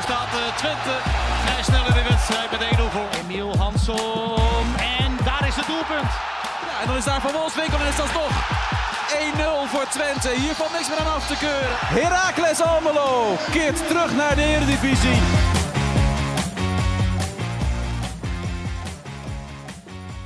[0.00, 0.94] Zo staat uh, Twente
[1.44, 3.08] vrij snel in de wedstrijd met 1-0 voor.
[3.20, 4.66] Emiel Hansson.
[5.04, 6.10] En daar is het doelpunt.
[6.66, 8.34] Ja, en dan is daar Van Wolfswinkel en is dat toch
[9.66, 10.30] 1-0 voor Twente.
[10.42, 11.76] Hier valt niks meer aan af te keuren.
[11.98, 15.18] Heracles Almelo keert terug naar de Eredivisie.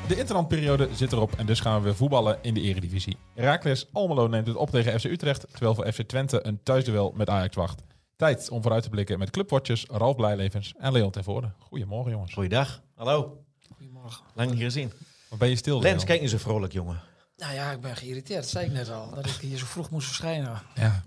[0.08, 3.16] De interlandperiode zit erop en dus gaan we weer voetballen in de eredivisie.
[3.34, 7.28] Heracles Almelo neemt het op tegen FC Utrecht, terwijl voor FC Twente een thuisduel met
[7.28, 7.82] Ajax wacht.
[8.16, 11.52] Tijd om vooruit te blikken met clubwatchers Ralf Blijlevens en Leon ten Voorde.
[11.58, 12.32] Goedemorgen jongens.
[12.32, 12.82] Goeiedag.
[12.94, 13.44] Hallo.
[13.76, 14.24] Goedemorgen.
[14.34, 14.92] Lang niet gezien.
[15.28, 15.80] Wat ben je stil?
[15.80, 16.06] Lens, Leon?
[16.06, 17.00] kijk niet zo vrolijk, jongen.
[17.36, 18.40] Nou ja, ik ben geïrriteerd.
[18.40, 19.14] Dat zei ik net al.
[19.14, 20.62] Dat ik hier zo vroeg moest verschijnen.
[20.74, 21.04] Ja,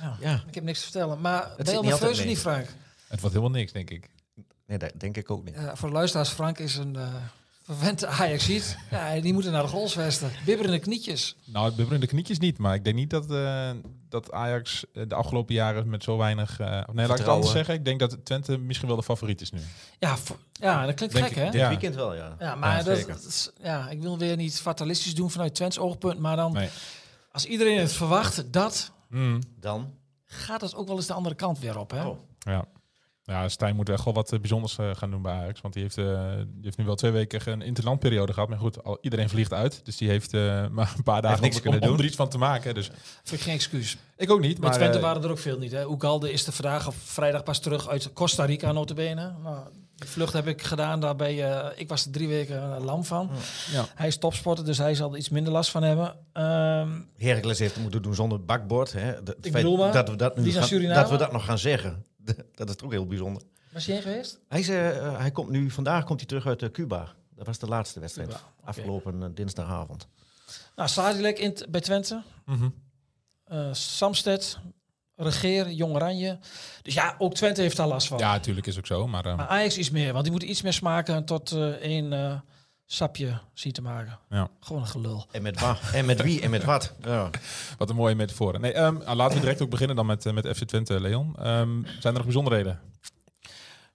[0.00, 0.16] Ja.
[0.20, 0.42] Ja.
[0.46, 1.20] Ik heb niks te vertellen.
[1.20, 2.26] Maar ben zit je al niet of mee.
[2.26, 2.66] niet, Frank?
[3.08, 4.10] het wordt helemaal niks, denk ik.
[4.66, 5.54] Nee, dat denk ik ook niet.
[5.54, 7.14] Ja, voor de luisteraars, Frank is een uh,
[7.62, 8.76] verwente Ajax-ziet.
[8.90, 10.30] Ja, die moeten naar de goalsvesten.
[10.44, 11.36] Bibberende knietjes.
[11.44, 13.70] Nou, het bibberende knietjes niet, maar ik denk niet dat, eh,
[14.08, 16.60] dat Ajax eh, de afgelopen jaren met zo weinig...
[16.60, 17.74] eh, of nee, laat ik het anders zeggen.
[17.74, 19.60] Ik denk dat Twente misschien wel de favoriet is nu.
[19.98, 20.16] Ja,
[20.52, 21.42] ja dat klinkt Denk gek, ik.
[21.42, 21.50] hè?
[21.50, 21.68] Dit Ja.
[21.68, 22.36] weekend wel, ja.
[22.38, 26.18] Ja, maar Ja, dat, ja, ik wil weer niet fatalistisch doen vanuit Twents oogpunt.
[26.18, 26.68] Maar dan, Nee.
[27.32, 29.94] als iedereen het verwacht, dat Mm, Dan?
[30.26, 32.04] gaat het ook wel eens de andere kant weer op, hè?
[32.06, 32.18] Oh.
[32.38, 32.64] ja.
[33.24, 35.60] Ja, Stijn moet echt wel wat eh, bijzonders eh, gaan doen bij Ajax.
[35.60, 36.04] Want die heeft, eh,
[36.36, 38.48] die heeft nu wel twee weken een interlandperiode gehad.
[38.48, 39.80] Maar goed, al, iedereen vliegt uit.
[39.84, 42.02] Dus die heeft eh, maar een paar dagen niks om, kunnen om, om doen.
[42.02, 42.74] er iets van te maken.
[42.74, 42.90] Dus
[43.22, 43.96] Vind ik geen excuus.
[44.16, 44.58] ik ook niet.
[44.58, 45.72] Maar, Twente eh, waren er ook veel niet.
[45.72, 45.86] Hè?
[45.88, 49.32] Ugalde is er vandaag of vrijdag pas terug uit Costa Rica notabene.
[49.42, 51.00] Nou, die vlucht heb ik gedaan.
[51.00, 53.30] Daarbij, eh, ik was er drie weken lam van.
[53.72, 53.84] Ja.
[53.94, 56.14] Hij is topsporter, dus hij zal er iets minder last van hebben.
[56.32, 58.92] Ehm, Heracles heeft het moeten doen zonder bakbord.
[58.92, 59.22] Hè.
[59.22, 62.04] De- feit maar, dat we dat, nu gaan- dat we dat nog gaan zeggen.
[62.54, 63.42] Dat is ook heel bijzonder.
[63.72, 64.40] was je heen geweest?
[64.48, 67.14] Hij, is, eh, hij komt nu, vandaag komt hij terug uit eh, Cuba.
[67.34, 68.28] Dat was de laatste wedstrijd.
[68.28, 68.40] Cuba.
[68.64, 70.08] Afgelopen eh, dinsdagavond.
[70.76, 72.22] Nou, Sadilek in bij Twente.
[73.44, 74.58] Eh Samsted,
[75.16, 76.38] Regeer, Jong Oranje.
[76.82, 78.18] Dus ja, ook Twente heeft daar last van.
[78.18, 79.06] Ja, natuurlijk is ook zo.
[79.06, 82.12] Maar, eh, Maar Ajax iets meer, want die moeten iets meer smaken tot eh, één
[82.12, 82.40] eh,
[82.86, 84.18] sapje zien te maken.
[84.30, 84.48] Ja.
[84.60, 85.26] Gewoon een gelul.
[85.30, 85.62] En met,
[85.92, 86.94] en met wie en met wat.
[87.02, 87.30] Ja.
[87.78, 88.60] wat een mooie metaforen.
[88.60, 91.36] Nee, ehm, ah, laten we direct ook beginnen dan met, eh, met FC Twente, Leon.
[91.36, 92.80] Ehm, zijn er nog bijzonderheden?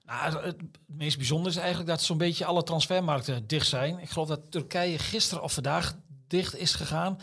[0.06, 0.56] Nou, het,
[0.86, 4.00] meest bijzondere is eigenlijk dat zo'n beetje alle transfermarkten dicht zijn.
[4.00, 5.96] Ik geloof dat Turkije gisteren of vandaag
[6.28, 7.18] dicht is gegaan.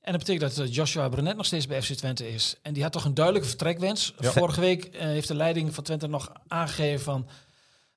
[0.00, 2.56] En dat betekent dat eh, Joshua Brenet nog steeds bij FC Twente is.
[2.62, 4.14] En die had toch een duidelijke vertrekwens.
[4.20, 4.30] Ja.
[4.30, 7.28] Vorige week eh, heeft de leiding van Twente nog aangegeven van...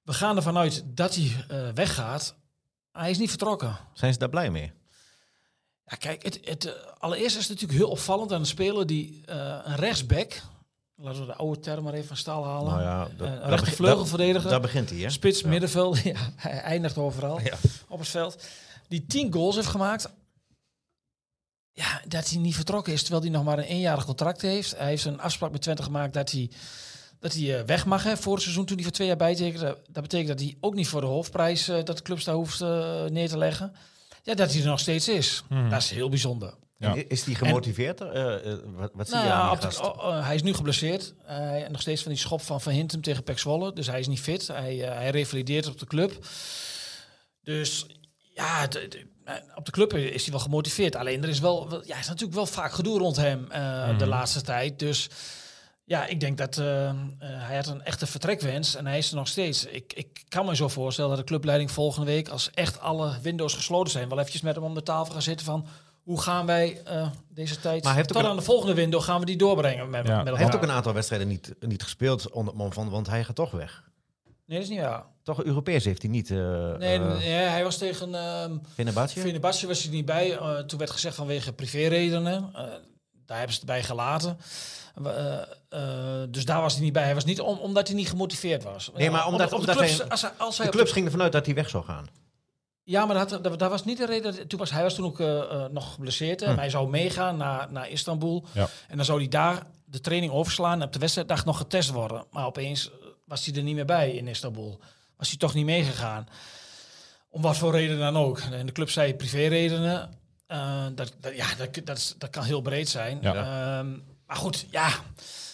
[0.04, 2.36] we gaan ervan uit dat hij eh, weggaat.
[2.92, 3.78] Hij is niet vertrokken.
[3.94, 4.72] Zijn ze daar blij mee?
[5.86, 9.22] Ja, kijk, het, het, eh, allereerst is het natuurlijk heel opvallend aan een speler die
[9.26, 10.42] eh, een rechtsback...
[10.96, 12.72] laten we de oude term maar even van staal halen.
[12.72, 14.50] Nou ja, Eh, dat- een rechtervleugelverdediger.
[14.50, 15.10] Daar begint hij, hè?
[15.10, 15.48] Spits, Ja.
[15.48, 17.58] middenveld, ja, hij eindigt overal Ja.
[17.88, 18.44] op het veld.
[18.88, 20.10] Die tien goals heeft gemaakt.
[21.74, 24.78] Ja, dat hij niet vertrokken is, terwijl hij nog maar een eenjarig contract heeft.
[24.78, 26.50] Hij heeft een afspraak met Twente gemaakt dat hij,
[27.22, 29.78] dat hij eh, weg mag hè, voor het seizoen toen hij voor twee jaar bijtekende.
[29.90, 32.62] Dat betekent dat hij ook niet voor de hoofdprijs eh, dat de club daar hoeft
[32.62, 33.74] eh, neer te leggen.
[34.24, 35.44] Ja, dat hij er nog steeds is.
[35.70, 36.54] Dat is heel bijzonder.
[36.78, 36.96] Ja.
[36.96, 38.02] En Is die gemotiveerd?
[38.02, 39.80] Eh, eh, wat, wat zie Nou je aan die gast?
[39.82, 41.14] oh, oh, hij is nu geblesseerd.
[41.24, 43.74] Hij nog steeds van die schop van Van Hintem tegen Pek Zwolle.
[43.74, 44.48] Dus hij is niet fit.
[44.48, 46.26] Hij, hij revalideert op de club.
[47.44, 47.86] Dus
[48.34, 49.10] ja, de- de-
[49.56, 50.96] op de club is hij wel gemotiveerd.
[50.96, 54.42] Alleen er is wel, ja, is natuurlijk wel vaak gedoe rond hem eh, de laatste
[54.42, 54.80] tijd.
[54.80, 55.10] Dus
[55.92, 59.16] ja, ik denk dat eh, eh, hij had een echte vertrekwens en hij is er
[59.16, 59.66] nog steeds.
[59.66, 63.54] Ik, ik kan me zo voorstellen dat de clubleiding volgende week, als echt alle windows
[63.54, 65.66] gesloten zijn, wel eventjes met hem om de tafel gaan zitten van
[66.04, 69.26] hoe gaan wij eh, deze tijd Maar tot een- aan de volgende window gaan we
[69.26, 70.18] die doorbrengen met, Ja.
[70.24, 73.08] met Hij heeft ook een aantal wedstrijden niet, niet gespeeld onder het mom van, want
[73.08, 73.84] hij gaat toch weg.
[74.46, 75.04] Nee, dat is niet waar.
[75.24, 76.32] Toch Europees heeft hij niet.
[76.32, 76.38] eh
[76.78, 79.20] Nee, nee, hij was tegen ehm Fenerbahce?
[79.20, 80.38] Fenerbahce was hij niet bij.
[80.38, 82.50] Eh, toen werd gezegd vanwege privéredenen.
[83.32, 84.38] Daar hebben ze het bij gelaten.
[85.04, 87.04] Eh, eh, dus daar was hij niet bij.
[87.04, 88.92] Hij was niet om, omdat hij niet gemotiveerd was.
[88.96, 90.92] Nee, maar Ja, omdat- op de omdat clubs, hij- als hij, als hij De clubs
[90.92, 92.08] gingen ervan uit dat hij weg zou gaan.
[92.84, 94.48] Ja, maar dat, dat, dat was niet de reden.
[94.48, 96.40] Toen was, hij was toen ook eh, eh, nog geblesseerd.
[96.40, 96.52] Hè.
[96.52, 96.58] Hm.
[96.58, 98.46] Hij zou meegaan naar, naar Istanbul.
[98.52, 98.68] Ja.
[98.88, 102.26] En dan zou hij daar de training overslaan en op de wedstrijddag nog getest worden.
[102.32, 102.90] Maar opeens
[103.26, 104.80] was hij er niet meer bij in Istanbul.
[105.18, 106.28] Was hij toch niet meegegaan.
[107.30, 108.40] Om wat voor reden dan ook.
[108.40, 110.20] En de club zei privéredenen.
[110.52, 113.18] Eh, dat, dat, ja, dat, dat, is, dat kan heel breed zijn.
[113.22, 113.34] Ja.
[113.80, 113.90] Ehm,
[114.28, 114.90] Maar goed, ja.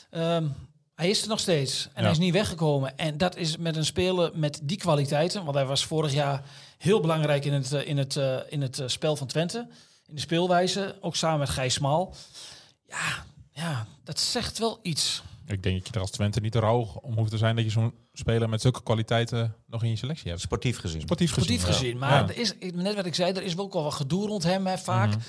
[0.09, 0.47] ehm,
[0.95, 1.83] hij is er nog steeds.
[1.85, 2.01] En Ja.
[2.01, 2.97] hij is niet weggekomen.
[2.97, 5.44] En dat is met een speler met die kwaliteiten.
[5.44, 6.41] Want hij was vorig jaar
[6.77, 9.67] heel belangrijk in het, eh, in het, eh, in het spel van Twente.
[10.07, 10.95] In de speelwijze.
[11.01, 12.15] Ook samen met Gijs Smal.
[12.88, 15.21] Ja, ja, dat zegt wel iets.
[15.49, 17.65] Ik denk dat je er als Twente niet te rauw om hoeft te zijn dat
[17.65, 20.41] je zo'n speler met zulke kwaliteiten nog in je selectie hebt.
[20.41, 21.01] Sportief gezien.
[21.01, 21.44] Sportief gezien.
[21.45, 21.73] Sportief ja.
[21.73, 21.97] gezien.
[21.97, 22.27] Maar Ja.
[22.27, 24.67] er is, net wat ik zei, er is wel ook wel wat gedoe rond hem
[24.67, 25.09] hè, vaak.
[25.09, 25.19] Mhm.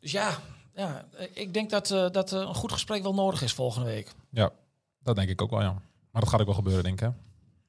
[0.00, 0.38] Dus ja,
[0.74, 1.04] ja,
[1.34, 4.12] ik denk dat, eh, dat eh, een goed gesprek wel nodig is volgende week.
[4.30, 4.50] Ja,
[5.02, 5.72] dat denk ik ook wel, ja.
[6.10, 7.06] Maar dat gaat ook wel gebeuren, denk ik.
[7.06, 7.12] Hè?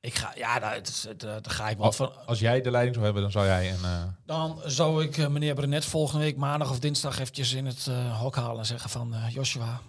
[0.01, 2.25] Ik ga, ja, daar, het- het- daar ga ik wel van.
[2.27, 3.83] Als jij de leiding zou hebben, dan zou jij een...
[3.83, 7.87] eh, Dan zou ik eh, meneer Brenet volgende week maandag of dinsdag eventjes in het
[7.87, 9.81] eh, hok halen en zeggen van eh, Joshua,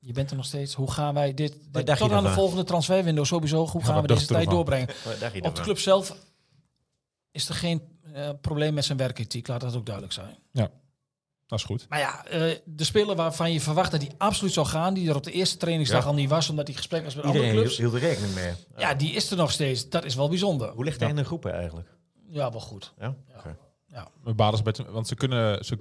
[0.00, 0.74] je bent er nog steeds.
[0.74, 4.26] Hoe gaan wij dit, tot aan de volgende transferwindow sowieso, hoe Ja, gaan we deze
[4.26, 4.54] tijd ervan?
[4.54, 4.88] doorbrengen?
[5.42, 6.16] Op de club zelf
[7.30, 7.82] is er geen
[8.12, 10.38] eh, probleem met zijn werkethiek, laat dat ook duidelijk zijn.
[11.46, 11.86] dat is goed.
[11.88, 15.16] Maar ja, eh, de speler waarvan je verwacht dat hij absoluut zou gaan, die er
[15.16, 16.08] op de eerste trainingsdag Ja.
[16.08, 17.76] al niet was, omdat hij gesprek was met andere clubs.
[17.76, 18.52] hield, hield er rekening mee.
[18.76, 19.88] Ja, die is er nog steeds.
[19.88, 20.68] Dat is wel bijzonder.
[20.70, 21.88] Hoe ligt hij in de groepen eigenlijk?
[22.28, 22.92] Ja, wel goed.
[22.98, 23.14] Ja?
[23.86, 24.08] Ja.
[24.34, 25.78] Basis bij- want ze kunnen, ze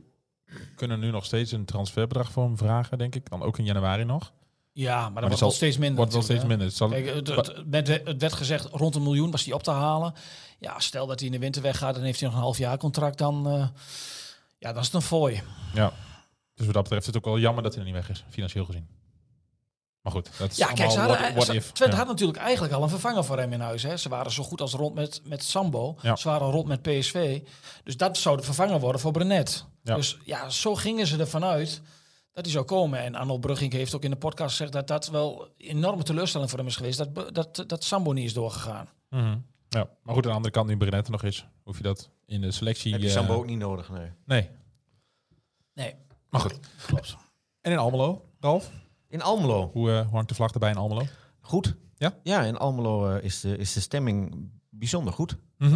[0.75, 3.30] kunnen nu nog steeds een transferbedrag voor hem vragen, denk ik.
[3.30, 4.31] Dan ook in januari nog.
[4.74, 5.98] Ja, maar dat wordt wel steeds minder.
[5.98, 6.68] Wordt wel steeds minder.
[6.68, 9.63] Het zal, Kijk, het, het, met- het werd gezegd rond een miljoen was hij op
[9.63, 10.13] te halen.
[10.60, 12.78] Ja, stel dat hij in de winter weggaat, dan heeft hij nog een half jaar
[12.78, 13.18] contract.
[13.18, 13.68] Dan, eh,
[14.57, 15.42] ja, dan is het een fooi.
[15.74, 15.94] ja.
[16.56, 18.24] Dus wat dat betreft is het ook wel jammer dat hij er niet weg is,
[18.30, 18.88] financieel gezien.
[20.01, 21.72] Maar goed, dat is Ja, kijk, ze hadden, what, what ze- if.
[21.72, 22.00] Twente Ja.
[22.01, 23.84] had natuurlijk eigenlijk al een vervanger voor hem in huis.
[23.84, 23.98] Hè.
[23.98, 25.96] Ze waren zo goed als rond met, met Sambo.
[26.01, 26.16] Ja.
[26.16, 27.42] Ze waren rond met PSV.
[27.84, 29.66] Dus dat zou de vervanger worden voor Brenet.
[29.84, 29.96] Ja.
[29.96, 31.81] Dus ja, zo gingen ze ervan uit
[32.34, 33.00] dat hij zou komen.
[33.00, 36.50] En Arnold Brugging heeft ook in de podcast gezegd dat dat wel een enorme teleurstelling
[36.50, 36.98] voor hem is geweest.
[37.13, 38.90] Dat, dat, dat Sambo niet is doorgegaan.
[39.10, 39.38] Mhm.
[39.69, 39.90] ja.
[40.04, 42.42] Maar goed, aan de andere kant, nu Brenet er nog is, hoef je dat in
[42.42, 42.92] de selectie...
[42.92, 43.90] Heb je eh, Sambo ook niet nodig?
[43.90, 44.12] Nee.
[44.25, 44.50] Nee.
[45.74, 45.95] Nee,
[46.30, 46.60] Maar goed.
[46.86, 47.16] klopt.
[47.62, 48.69] En in Almelo, Ralf?
[49.10, 49.70] In Almelo.
[49.74, 51.06] Hoe, eh, hoe hangt de vlag erbij in Almelo?
[51.42, 51.76] Goed.
[51.98, 52.14] Ja?
[52.24, 55.38] Ja, in Almelo eh, is, de, is de stemming bijzonder goed.
[55.58, 55.70] Eh,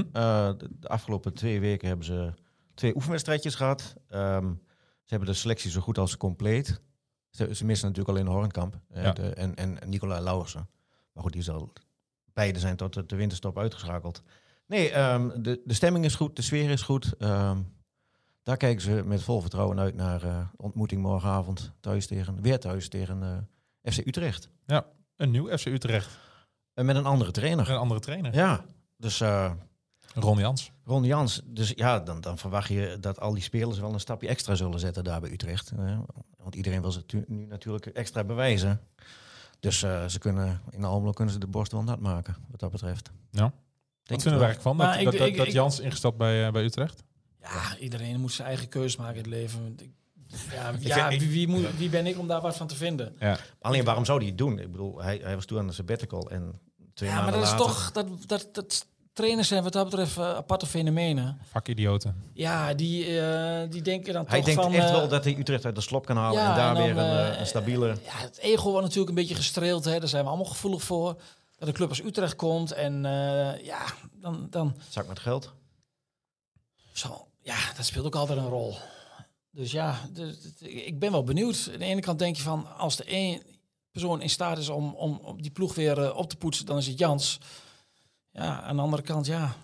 [0.57, 2.33] de, de afgelopen twee weken hebben ze
[2.73, 3.95] twee oefenwedstrijdjes gehad.
[4.09, 4.53] Ehm,
[5.03, 6.81] ze hebben de selectie zo goed als compleet.
[7.29, 9.11] Ze, ze missen natuurlijk alleen Hornkamp Ja.
[9.11, 10.69] de- en, en Nicola Lauwersen.
[11.13, 11.73] Maar goed, die zal,
[12.33, 14.21] beide zijn tot de, de winterstop uitgeschakeld.
[14.67, 17.13] Nee, ehm, de, de stemming is goed, de sfeer is goed.
[17.17, 17.57] Ehm,
[18.43, 22.89] daar kijken ze met vol vertrouwen uit naar eh, ontmoeting morgenavond thuis tegen, weer thuis
[22.89, 23.45] tegen
[23.81, 24.49] eh, FC Utrecht.
[25.15, 26.17] Een nieuw FC Utrecht.
[26.73, 27.69] En met een andere trainer.
[27.69, 28.33] Een andere trainer.
[28.35, 28.65] Ja,
[28.97, 29.51] dus eh,
[30.13, 30.71] Ron Jans.
[30.85, 31.41] Ron Jans.
[31.45, 34.79] Dus ja, dan, dan verwacht je dat al die spelers wel een stapje extra zullen
[34.79, 35.71] zetten daar bij Utrecht.
[36.37, 38.81] Want iedereen wil ze nu natuurlijk extra bewijzen.
[39.59, 42.71] Dus eh, ze kunnen, in Almelo kunnen ze de borst wel nat maken, wat dat
[42.71, 43.11] betreft.
[43.31, 43.39] Ja.
[43.39, 43.53] Denk
[44.03, 44.77] Wat het vinden we eigenlijk van?
[44.77, 47.03] Dat, ik- dat, dat, ik- dat ik- Jans ingestapt bij, eh, bij Utrecht?
[47.43, 49.77] Ja, iedereen moet zijn eigen keuze maken in het leven.
[50.51, 53.15] Ja, ja wie, wie, moet, wie ben ik om daar wat van te vinden?
[53.19, 53.37] Ja.
[53.61, 54.59] Alleen waarom zou hij het doen?
[54.59, 56.59] Ik bedoel, hij, hij was toen aan de sabbatical en
[56.93, 57.91] twee Ja, maar dat is toch...
[57.91, 61.37] Dat, dat, dat, trainers zijn wat dat betreft eh, aparte fenomenen.
[61.49, 62.23] Vakidioten.
[62.33, 64.73] Ja, die, eh, die denken dan Hij toch denkt van...
[64.73, 66.75] echt eh, wel dat hij Utrecht uit de slop kan halen ja, en daar en
[66.75, 67.87] dan, weer een, eh, eh, een stabiele...
[67.87, 69.85] Ja, het ego wordt natuurlijk een beetje gestreeld.
[69.85, 69.99] Hè.
[69.99, 71.21] Daar zijn we allemaal gevoelig voor.
[71.57, 72.71] Dat een club als Utrecht komt.
[72.71, 75.53] En eh, ja, dan, dan Zak met geld.
[76.93, 78.75] zo, ja, dat speelt ook altijd een rol.
[79.51, 81.69] Dus ja, de- ik ben wel benieuwd.
[81.73, 83.41] Aan de ene kant denk je van, als de één
[83.91, 86.77] persoon in staat is om, om, om die ploeg weer eh, op te poetsen, dan
[86.77, 87.39] is het Jans.
[88.31, 89.55] Ja, aan de andere kant, ja.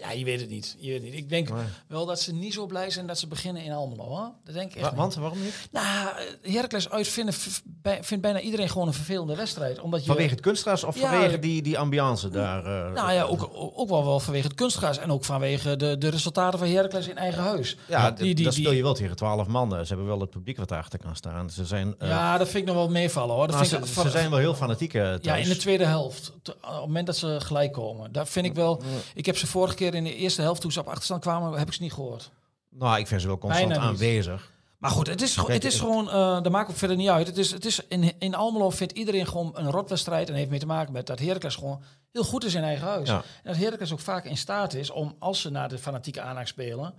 [0.00, 0.76] Ja, je weet het niet.
[0.78, 1.14] Je weet het niet.
[1.20, 1.62] Ik denk Nee.
[1.88, 4.02] wel dat ze niet zo blij zijn dat ze beginnen in Almelo.
[4.04, 4.30] Hoor.
[4.44, 4.98] Dat denk ik echt Wa- niet.
[4.98, 5.68] want, waarom niet?
[5.72, 6.08] Nou,
[6.42, 9.80] Heracles uit vinden, v- bij- vindt bijna iedereen gewoon een vervelende wedstrijd.
[9.80, 12.64] Omdat je, Vanwege het kunstgras of Ja, vanwege die, die ambiance daar?
[12.86, 14.98] eh, nou ja, ook, ook wel, wel vanwege het kunstgras.
[14.98, 17.76] En ook vanwege de, de resultaten van Heracles in eigen huis.
[17.88, 19.80] Ja, die- die- dat speel je wel tegen twaalf mannen.
[19.86, 21.50] Ze hebben wel het publiek wat achter kan staan.
[21.50, 23.46] Ze zijn, eh, ja, dat vind ik nog wel meevallen hoor.
[23.46, 25.18] Dat nou, vind ze, ik, ze zijn wel heel fanatiek eh, thuis.
[25.24, 26.32] ja, in de tweede helft.
[26.36, 28.12] Op het moment dat ze gelijk komen.
[28.12, 28.82] Daar vind ik wel...
[29.14, 31.68] Ik heb ze vorige keer in de eerste helft, toen ze op achterstand kwamen, heb
[31.68, 32.30] ik ze niet gehoord.
[32.70, 33.92] Nou, ik vind ze wel constant Bijna niet.
[33.92, 34.50] aanwezig.
[34.78, 37.26] Maar goed, het is, Kijk, het is gewoon, eh dat maakt ook verder niet uit.
[37.26, 40.28] Het is, het is in, in Almelo vindt iedereen gewoon een rotwedstrijd.
[40.28, 43.08] En heeft mee te maken met dat Heracles gewoon heel goed is in eigen huis.
[43.08, 43.16] Ja.
[43.16, 46.46] En dat Heracles ook vaak in staat is om, als ze naar de fanatieke aanhaak
[46.46, 46.94] spelen,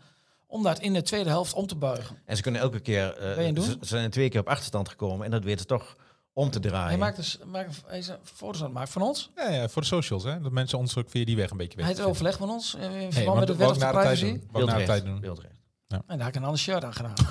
[0.48, 2.17] om dat in de tweede helft om te buigen.
[2.25, 3.15] En ze kunnen elke keer...
[3.53, 3.63] doen?
[3.63, 5.25] ze, ze zijn twee keer op achterstand gekomen.
[5.25, 5.96] En dat weten ze toch
[6.33, 6.88] om te draaien.
[6.88, 9.29] Hij maakt dus maakt, hij is foto's aan het maken van ons.
[9.36, 10.41] Ja, ja, voor de socials, hè.
[10.41, 11.98] Dat mensen ons ook via die weg een beetje Hij weten.
[12.03, 14.39] heeft overleg met ons eh, in verband Nee, met de wet op de privacy.
[14.51, 15.19] na de tijd doen.
[15.19, 15.53] Wildrecht.
[15.88, 17.13] En daar heb ik een ander shirt aan gedaan.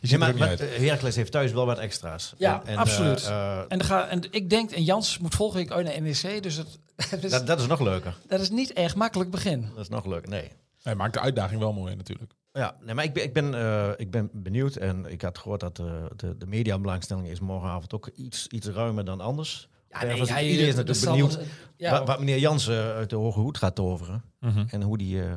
[0.00, 2.34] Je Ja, maar, ook maar eh, Heracles heeft thuis wel wat extra's.
[2.38, 3.22] Ja, En- en, absoluut.
[3.24, 6.42] eh, eh, En, gaat, en ik denk, en Jans moet volgende week uit naar NEC,
[6.42, 6.78] dus het,
[7.10, 8.16] het is, dat, dat is nog leuker.
[8.28, 9.68] dat is niet echt makkelijk begin.
[9.74, 10.28] Dat is nog leuker.
[10.28, 10.52] Nee.
[10.82, 12.32] Hij maakt de uitdaging wel mooi natuurlijk.
[12.58, 15.60] Ja, nee, maar ik ben, ik, ben, eh, ik ben benieuwd en ik had gehoord
[15.60, 15.86] dat uh,
[16.16, 19.68] de, de mediabelangstelling is morgenavond ook iets, iets ruimer dan anders.
[19.90, 23.10] Ja, nee, was- hij- iedereen is dat natuurlijk benieuwd Ja, wat, wat meneer Jansen uit
[23.10, 24.22] de Hoge Hoed gaat toveren.
[24.40, 24.64] Mhm.
[24.70, 25.22] En hoe die...
[25.22, 25.32] eh,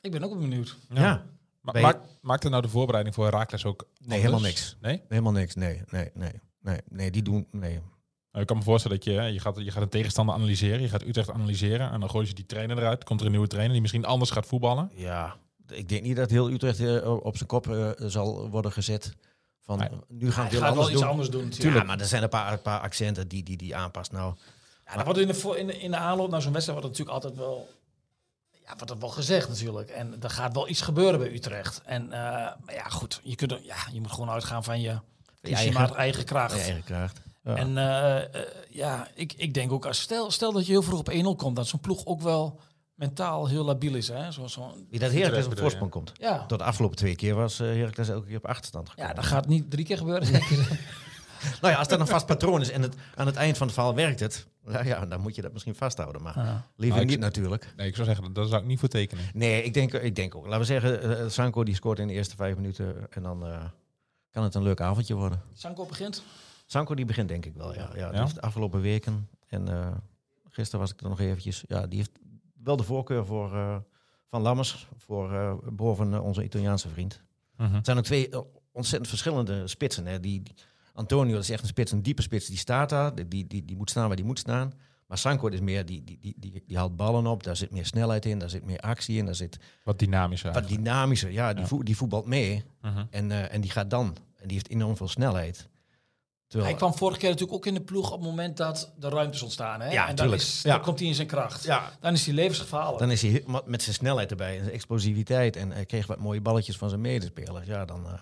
[0.00, 0.76] ik ben ook wel benieuwd.
[0.88, 1.24] ja.
[1.60, 4.76] Maar maakt, maakt het nou de voorbereiding voor Herakles ook Nee, helemaal niks.
[4.80, 5.02] Nee?
[5.08, 5.54] helemaal niks.
[5.54, 6.32] Nee, nee, nee.
[6.60, 7.46] Nee, nee die doen...
[7.50, 7.72] Nee.
[8.30, 10.80] Nou, ik kan me voorstellen dat je, hè, je, gaat, je gaat een tegenstander analyseren.
[10.80, 11.90] Je gaat Utrecht analyseren.
[11.90, 13.04] En dan gooi je die trainer eruit.
[13.04, 14.90] Komt er een nieuwe trainer die misschien anders gaat voetballen.
[14.94, 15.36] Ja,
[15.68, 19.12] ik denk niet dat heel Utrecht eh, op zijn kop eh, zal worden gezet.
[19.60, 21.08] Van, nu gaan we wel anders iets doen.
[21.08, 21.76] anders doen natuurlijk.
[21.76, 24.12] Ja, maar er zijn een paar, een paar accenten die die, die aanpast.
[24.12, 24.34] Nou,
[24.86, 27.24] Ja, dat wordt in de, in de, in de aanloop naar zo'n wedstrijd wordt natuurlijk
[27.24, 27.68] altijd wel...
[28.50, 29.90] Ja, wordt het wel gezegd natuurlijk.
[29.90, 31.82] En er gaat wel iets gebeuren bij Utrecht.
[31.84, 32.20] En eh,
[32.64, 33.20] maar ja, goed.
[33.22, 34.98] Je, kunt, ja, je moet gewoon uitgaan van je,
[35.40, 36.54] eigen- maar eigen kracht.
[36.54, 37.20] je eigen kracht.
[37.44, 37.56] Ja.
[37.56, 37.72] En
[38.70, 41.56] ja, ik, ik denk ook, als stel, stel dat je heel vroeg op 1-0 komt,
[41.56, 42.60] dat zo'n ploeg ook wel
[42.94, 44.08] mentaal heel labiel is.
[44.08, 44.32] Hè?
[44.32, 46.12] Zo, zo, Wie dat Heracles op voorsprong komt.
[46.14, 46.46] ja.
[46.46, 49.10] Tot de afgelopen twee keer was eh Heracles elke keer op achterstand gekomen.
[49.10, 50.32] ja, dat gaat niet drie keer gebeuren.
[50.32, 50.68] denk ik.
[51.60, 53.74] Nou ja, als dat een vast patroon is en het, aan het eind van het
[53.76, 56.22] verhaal werkt het, nou ja, dan moet je dat misschien vasthouden.
[56.22, 56.66] Maar Ja.
[56.76, 57.72] liever Nou, niet natuurlijk.
[57.76, 59.24] Nee, ik zou zeggen, daar zou ik niet voor tekenen.
[59.34, 60.44] Nee, ik denk, ik denk ook.
[60.44, 63.64] Laten we zeggen, eh, Sanko die scoort in de eerste vijf minuten en dan eh,
[64.30, 65.42] kan het een leuk avondje worden.
[65.52, 66.22] Sanko begint.
[66.66, 67.80] Sanko die begint denk ik wel, ja.
[67.94, 68.22] ja, die Ja?
[68.22, 69.86] heeft de afgelopen weken en eh,
[70.48, 71.64] gisteren was ik er nog eventjes.
[71.68, 72.10] Ja, die heeft
[72.64, 73.76] wel de voorkeur voor eh,
[74.30, 77.22] Van Lammers, voor eh, boven eh, onze Italiaanse vriend.
[77.56, 77.74] Mhm.
[77.74, 78.28] Het zijn ook twee
[78.72, 80.06] ontzettend verschillende spitsen.
[80.06, 80.20] Hè.
[80.20, 80.54] Die, die-
[80.92, 83.14] Antonio is echt een spits, een diepe spits, die staat daar.
[83.14, 84.72] Die, die, die, die moet staan waar die moet staan.
[85.06, 87.42] Maar Sanko is meer, die, die, die, die, die haalt ballen op.
[87.42, 89.24] Daar zit meer snelheid in, daar zit meer actie in.
[89.24, 90.84] Daar zit Wat dynamischer wat eigenlijk.
[90.84, 91.30] dynamischer.
[91.30, 91.82] Ja, die, Ja.
[91.82, 92.64] die voetbalt mee.
[92.82, 93.04] Mhm.
[93.10, 94.06] En, en die gaat dan.
[94.36, 95.68] En die heeft enorm veel snelheid.
[96.54, 99.08] Terwijl, Hij kwam vorige keer natuurlijk ook in de ploeg op het moment dat de
[99.08, 99.80] ruimtes ontstaan.
[99.80, 99.90] Hè?
[99.90, 100.78] Ja, en dan, is, Ja.
[100.78, 101.64] komt hij in zijn kracht.
[101.64, 102.98] ja, Dan is hij levensgevaarlijk.
[102.98, 104.56] dan is hij met zijn snelheid erbij.
[104.56, 105.56] En zijn explosiviteit.
[105.56, 107.66] En hij kreeg wat mooie balletjes van zijn medespelers.
[107.66, 108.12] Ja, dan, eh,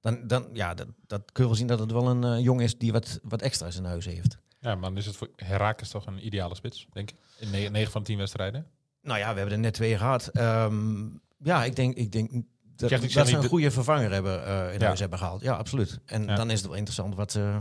[0.00, 2.60] dan, dan ja, dat, dat kun je wel zien dat het wel een eh, jong
[2.62, 4.36] is die wat, wat extra's in huis heeft.
[4.60, 7.16] Ja, maar dan is het voor Herakles toch een ideale spits, denk ik.
[7.38, 8.66] In 9 van de 10 wedstrijden.
[9.02, 10.26] Nou ja, we hebben er net twee gehad.
[10.28, 11.06] Ehm,
[11.42, 12.30] ja, ik denk, ik denk
[12.76, 14.86] dat, dat ze een goede vervanger hebben, eh, in Ja.
[14.86, 15.40] huis hebben gehaald.
[15.42, 15.98] Ja, absoluut.
[16.04, 16.34] En Ja.
[16.34, 17.56] dan is het wel interessant wat, eh,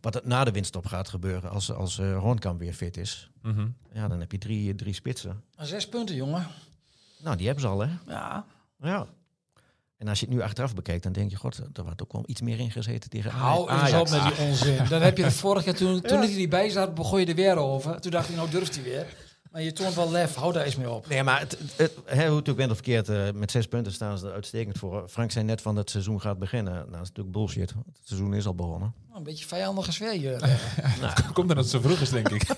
[0.00, 3.30] wat er na de winststop gaat gebeuren als, als eh Hoornkamp weer fit is.
[3.42, 3.66] Mhm.
[3.92, 5.42] Ja, dan heb je drie, drie spitsen.
[5.56, 6.46] Zes punten, jongen.
[7.22, 7.88] Nou, die hebben ze al, hè?
[8.06, 8.44] Ja.
[8.80, 9.06] Ja.
[9.96, 12.22] En als je het nu achteraf bekijkt, dan denk je, god, er wordt ook wel
[12.26, 13.92] iets meer ingezeten tegen Hou Ajax.
[13.92, 14.88] eens op met die onzin.
[14.88, 17.56] Dan heb je de vorige keer, toen, toen hij erbij zat, begon je er weer
[17.56, 18.00] over.
[18.00, 19.06] Toen dacht ik, nou durft hij weer.
[19.50, 21.08] Maar je toont wel lef, hou daar eens mee op.
[21.08, 23.92] Nee, maar het, het, hè, hoe het ook bent of verkeerd, eh, met zes punten
[23.92, 25.08] staan ze er uitstekend voor.
[25.08, 26.72] Frank zei net van dat het seizoen gaat beginnen.
[26.72, 27.70] Nou, dat is natuurlijk bullshit.
[27.70, 28.94] Het seizoen is al begonnen.
[29.06, 30.58] Nou, Een beetje vijandige sfeer hier.
[31.32, 32.48] Komt omdat het zo vroeg is, denk ik.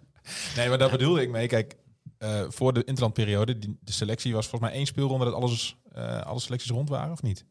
[0.56, 1.46] nee, maar daar bedoelde ik mee.
[1.46, 1.76] Kijk,
[2.18, 6.20] eh, voor de interlandperiode, die, de selectie was volgens mij één speelronde dat alles, eh,
[6.20, 7.44] alle selecties rond waren, of niet?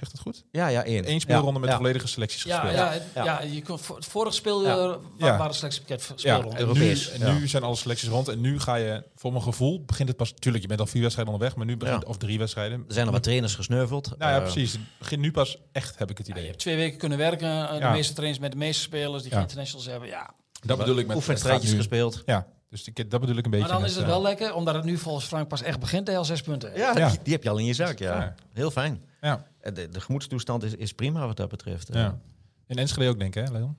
[0.00, 0.44] Zegt het goed?
[0.50, 1.10] Ja, ja, één.
[1.10, 1.76] Eén speelronde Ja, met ja.
[1.76, 2.76] volledige selecties Ja, gespeeld.
[2.78, 3.24] ja, het- Ja.
[3.24, 3.40] ja.
[3.42, 4.98] je kon, voor het vorige speel Ja.
[5.18, 6.48] waren selectiepakket Ja, speelronde.
[6.50, 7.32] en nu, Europees, en ja.
[7.32, 8.28] nu zijn alle selecties rond.
[8.28, 10.32] En nu ga je, voor mijn gevoel, begint het pas...
[10.38, 12.02] Tuurlijk, je bent al vier wedstrijden onderweg, maar nu begint...
[12.02, 12.08] Ja.
[12.08, 12.84] Of drie wedstrijden.
[12.88, 14.08] Er zijn al wat trainers gesneuveld.
[14.18, 14.72] Nou ja, Eh, precies.
[14.72, 16.44] Het begint nu pas echt, heb ik het Ja, idee.
[16.44, 17.48] je hebt twee weken kunnen werken.
[17.68, 17.90] eh, De Ja.
[17.92, 19.36] meeste trainers met de meeste spelers die Ja.
[19.36, 20.08] geen internationals hebben.
[20.08, 20.30] Ja.
[20.64, 21.16] dat bedoel ik met...
[21.16, 22.22] Oefenstrijdjes gespeeld.
[22.26, 24.22] Ja, dus ik, dat bedoel ik een beetje Maar dan met, is het eh, wel
[24.22, 26.76] lekker, omdat het nu volgens Frank pas echt begint, al zes punten.
[26.76, 27.08] Ja, Ja.
[27.08, 28.34] Die, die heb je al in je zak, ja.
[28.52, 29.04] Heel fijn.
[29.20, 31.88] Ja, Eh, De, de gemoedstoestand is, is prima wat dat betreft.
[31.88, 32.18] Eh, ja.
[32.66, 33.76] In Enschede ook, denk ik, hè, Leon?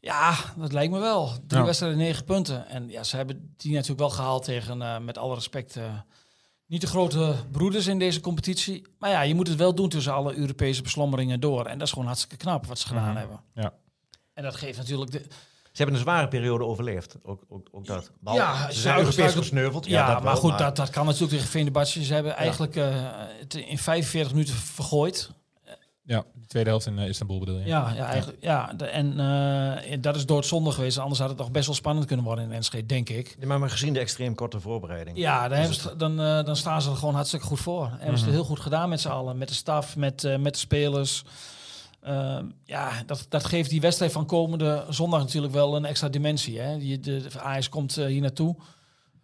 [0.00, 1.32] Ja, dat lijkt me wel.
[1.46, 1.66] Drie Ja.
[1.66, 2.68] wedstrijden, negen punten.
[2.68, 5.84] En ja, ze hebben die natuurlijk wel gehaald tegen, eh, met alle respect, eh,
[6.66, 8.86] niet de grote broeders in deze competitie.
[8.98, 11.66] Maar ja, je moet het wel doen tussen alle Europese beslommeringen door.
[11.66, 13.16] En dat is gewoon hartstikke knap wat ze gedaan Mhm.
[13.16, 13.40] hebben.
[13.54, 13.72] Ja.
[14.34, 15.10] En dat geeft natuurlijk...
[15.10, 15.26] De,
[15.82, 17.16] hebben een zware periode overleefd.
[17.22, 18.10] Ook, ook, ook dat.
[18.20, 19.86] Bal, Ja, ze ze zijn Europees gesneuveld.
[19.86, 22.04] ja, dat maar wel, goed, Dat, dat kan natuurlijk tegen Venebatje.
[22.04, 22.38] Ze hebben Ja.
[22.38, 22.94] eigenlijk eh,
[23.40, 25.30] het in 45 minuten vergooid.
[26.06, 27.64] Ja, de tweede helft in eh, Istanbul bedoel je?
[27.66, 28.72] Ja, ja, eigenlijk, ja.
[28.76, 29.20] de- en
[29.90, 30.98] eh, dat is doodzonde geweest.
[30.98, 33.36] Anders had het nog best wel spannend kunnen worden in Enschede, denk ik.
[33.40, 35.16] Ja, maar, maar gezien de extreem korte voorbereiding.
[35.16, 37.84] Ja, dan, hebben ze, dan, eh, dan staan ze er gewoon hartstikke goed voor.
[37.84, 39.38] En hebben ze het heel goed gedaan met z'n allen.
[39.38, 41.24] Met de staf, met, eh, met de spelers.
[42.04, 46.60] Eh, ja, dat, dat geeft die wedstrijd van komende zondag natuurlijk wel een extra dimensie.
[46.60, 46.78] Hè?
[46.78, 48.56] Die, de, de Ajax komt eh, hier naartoe.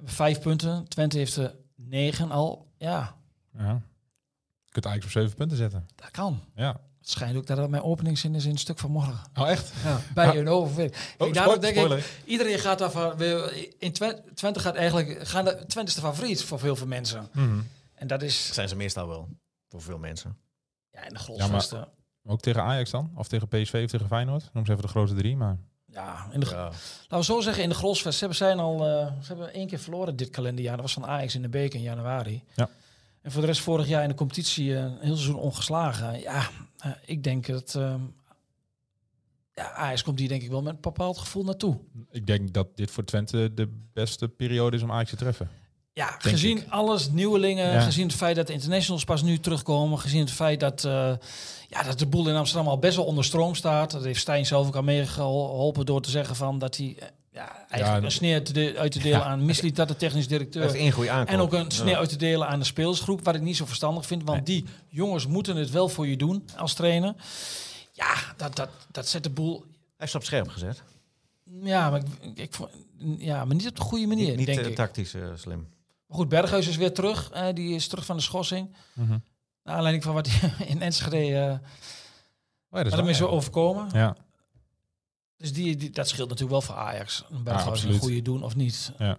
[0.05, 0.89] Vijf punten.
[0.89, 2.67] Twente heeft er negen al.
[2.79, 3.17] Ja,
[3.59, 3.83] Ja.
[4.65, 5.87] Je kunt eigenlijk op zeven punten zetten.
[5.97, 6.41] dat kan.
[6.55, 6.81] Ja.
[6.99, 9.19] Het schijnt ook dat het mijn openingszin is in het stuk van morgen.
[9.39, 9.73] Oh, echt?
[9.85, 10.97] Ja, bij een overwinning.
[11.19, 13.17] Oh, Ik daarom denk ik, iedereen gaat daarvan...
[13.17, 15.29] we- In Twente, Twente gaat eigenlijk...
[15.29, 17.29] Gaan de, Twente is de favoriet voor veel veel mensen.
[17.33, 17.61] Mhm.
[17.95, 18.45] En dat is...
[18.47, 19.29] Dat zijn ze meestal wel.
[19.69, 20.37] Voor veel mensen.
[20.93, 21.89] Ja, in de Ja, grolsvesten.
[22.25, 23.11] Ook tegen Ajax dan?
[23.15, 24.51] Of tegen PSV of tegen Feyenoord?
[24.53, 25.59] Noem ze even de grote drie, maar...
[25.87, 26.63] Ja, in de, Ja.
[26.63, 28.15] laten we zo zeggen, in de Grolsvest.
[28.19, 30.73] Ze hebben, zijn al, eh, ze hebben één keer verloren dit kalenderjaar.
[30.75, 32.45] Dat was van Ajax in de beker in januari.
[32.55, 32.69] Ja.
[33.23, 36.21] En voor de rest vorig jaar in de competitie eh, een heel seizoen ongeslagen.
[36.21, 36.49] Ja,
[36.79, 37.75] eh, ik denk dat...
[37.75, 38.01] ehm
[39.55, 41.79] ja, Ajax komt hier denk ik wel met een bepaald gevoel naartoe.
[42.11, 45.51] Ik denk dat dit voor Twente de beste periode is om Ajax te treffen.
[46.01, 46.67] Ja, gezien ik.
[46.69, 47.81] alles, nieuwelingen, Ja.
[47.81, 51.13] gezien het feit dat de internationals pas nu terugkomen, gezien het feit dat, eh,
[51.69, 53.91] ja, dat de boel in Amsterdam al best wel onder stroom staat.
[53.91, 57.57] Dat heeft Stijn zelf ook aan meegeholpen door te zeggen van dat hij eh, ja,
[57.69, 59.25] eigenlijk Ja, een sneer de- uit te delen Ja.
[59.25, 60.75] aan Misliet, dat de technisch directeur.
[61.27, 61.99] En ook een sneer Ja.
[61.99, 64.23] uit te delen aan de speelsgroep, wat ik niet zo verstandig vind.
[64.25, 67.15] Want die jongens moeten het wel voor je doen als trainer.
[67.93, 69.65] Ja, dat, dat, dat zet de boel...
[69.97, 70.83] Hij is op scherp gezet.
[71.63, 72.55] Ja, maar, ik, ik,
[73.19, 74.75] ja, maar niet op de goede manier, niet niet denk ik.
[74.75, 75.67] tactisch slim.
[76.11, 77.31] Maar goed, Berghuis is weer terug.
[77.31, 78.77] eh, die is terug van de schorsing.
[78.93, 79.19] Mhm.
[79.63, 81.53] Naar aanleiding van wat hij in Enschede uh,
[82.73, 83.89] Oh ja, dat is zo waar, overkomen.
[83.93, 84.17] ja.
[85.37, 87.25] Dus die, die, dat scheelt natuurlijk wel voor Ajax.
[87.31, 87.99] Een Berghuis een absoluut.
[87.99, 88.93] goede doen of niet.
[88.99, 89.19] Ja.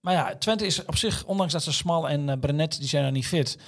[0.00, 3.04] Maar ja, Twente is op zich, ondanks dat ze Smal en uh, Brenet, die zijn
[3.04, 3.58] er niet fit.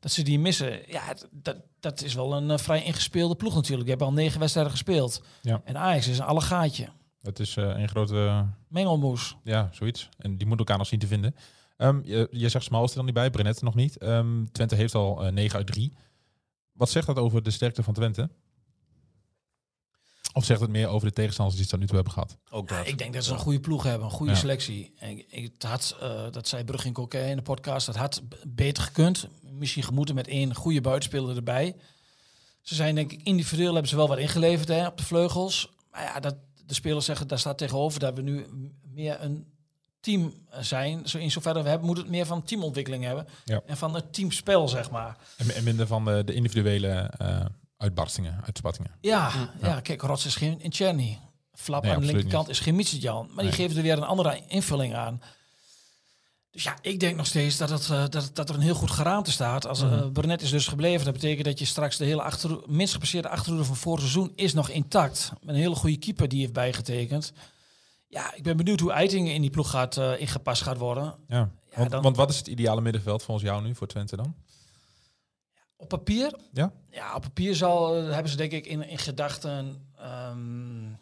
[0.00, 0.80] Dat ze die missen.
[0.86, 3.80] Ja, dat, dat is wel een eh, vrij ingespeelde ploeg natuurlijk.
[3.80, 5.22] Die hebben al negen wedstrijden gespeeld.
[5.42, 5.60] Ja.
[5.64, 6.88] En Ajax is een allegaatje.
[7.20, 9.36] Het is eh, een grote, Mengelmoes.
[9.44, 10.08] ja, zoiets.
[10.18, 11.34] En die moet elkaar nog zien te vinden.
[11.78, 13.96] Ehm, je, je zegt Smal is er dan niet bij, Brenet nog niet.
[13.98, 15.92] Ehm, Twente heeft al eh 9 uit 3.
[16.72, 18.30] Wat zegt dat over de sterkte van Twente?
[20.32, 22.36] Of zegt het meer over de tegenstanders die ze tot nu toe hebben gehad?
[22.50, 22.86] Ook Ja, dat.
[22.86, 24.38] ik denk dat ze een goede ploeg hebben, een goede Ja.
[24.38, 24.94] selectie.
[24.98, 28.82] En ik, het had, eh, dat zei ook eh, in de podcast, dat had beter
[28.82, 29.28] gekund.
[29.42, 31.76] Misschien gemoeten met één goede buitenspeler erbij.
[32.62, 35.72] Ze zijn denk ik individueel hebben ze wel wat ingeleverd hè, op de vleugels.
[35.90, 38.46] Maar ja, dat, de spelers zeggen, daar staat tegenover dat we nu
[38.82, 39.46] meer een
[40.08, 41.08] team zijn.
[41.08, 43.26] Zo in zoverre we hebben, moeten het meer van teamontwikkeling hebben.
[43.44, 43.62] Ja.
[43.66, 45.16] En van het teamspel, zeg maar.
[45.36, 47.44] En, en minder van de, de individuele eh,
[47.76, 48.90] uitbarstingen, uitspattingen.
[49.00, 49.30] Ja,
[49.62, 49.80] ja.
[49.80, 51.18] kijk, Rots is geen Incherny.
[51.52, 53.30] Flap Nee, aan de linkerkant is geen Mitsitjan.
[53.34, 55.22] Maar die geven er weer een andere invulling aan.
[56.50, 58.90] Dus ja, ik denk nog steeds dat, het, eh, dat, dat er een heel goed
[58.90, 59.66] geraamte staat.
[59.66, 60.12] Als eh Mhm.
[60.12, 63.64] Brenet is dus gebleven, dat betekent dat je straks de hele achter, minst gepasseerde achterhoede
[63.64, 65.32] van vorig seizoen is nog intact.
[65.40, 67.32] Met een hele goede keeper die heeft bijgetekend.
[68.08, 71.14] Ja, ik ben benieuwd hoe Eitingen in die ploeg gaat, eh, ingepast gaat worden.
[71.28, 71.50] Ja.
[71.74, 74.34] Want, dan- want wat is het ideale middenveld volgens jou nu voor Twente dan?
[75.76, 76.38] Op papier?
[76.52, 76.72] Ja?
[76.90, 80.92] Ja, op papier zal, eh, hebben ze denk ik in, in gedachten ehm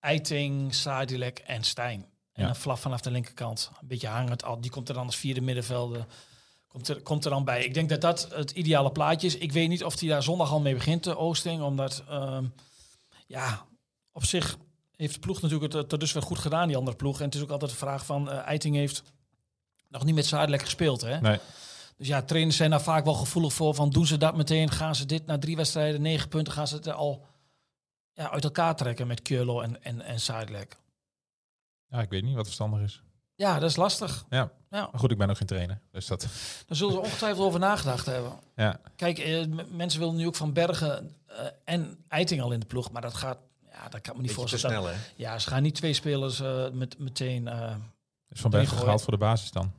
[0.00, 2.06] Eiting, Sadilek en Stijn.
[2.32, 2.48] En Ja.
[2.48, 3.70] een flaf vanaf de linkerkant.
[3.80, 4.44] Een beetje hangend.
[4.44, 6.06] Al, die komt er dan als vierde middenvelder.
[6.68, 7.64] Komt er, komt er dan bij.
[7.64, 9.36] Ik denk dat dat het ideale plaatje is.
[9.36, 11.62] Ik weet niet of hij daar zondag al mee begint, de Oosting.
[11.62, 12.44] Omdat, ehm,
[13.26, 13.66] ja,
[14.12, 14.56] op zich
[14.96, 17.18] heeft de ploeg natuurlijk het eh, tot dusver goed gedaan, die andere ploeg.
[17.18, 19.02] En het is ook altijd de vraag van, eh Eiting heeft
[19.88, 21.20] nog niet met Sadilek gespeeld, hè?
[21.20, 21.38] Nee.
[21.96, 23.74] Dus ja, trainers zijn daar vaak wel gevoelig voor.
[23.74, 24.70] Van doen ze dat meteen?
[24.70, 27.26] Gaan ze dit na drie wedstrijden, negen punten, gaan ze het al
[28.12, 30.18] ja, uit elkaar trekken met Keulo en, en, en?
[31.88, 33.02] Ja, ik weet niet wat verstandig is.
[33.34, 34.24] Ja, dat is lastig.
[34.30, 34.50] Ja.
[34.70, 35.80] Ja, Maar goed, ik ben ook geen trainer.
[35.90, 36.20] Dus dat,
[36.66, 38.32] daar zullen ze ongetwijfeld over nagedacht hebben.
[38.56, 38.80] ja.
[38.96, 42.90] Kijk, eh, mensen willen nu ook van Bergen eh, en Eiting al in de ploeg.
[42.90, 43.38] Maar dat gaat,
[43.76, 44.82] ja, dat kan me niet Beetje te voorstellen.
[44.82, 45.00] snel, hè?
[45.16, 47.48] Ja, ze gaan niet twee spelers eh, met, meteen...
[47.48, 47.76] eh,
[48.28, 49.72] Is Van Bergen gehaald voor de basis dan?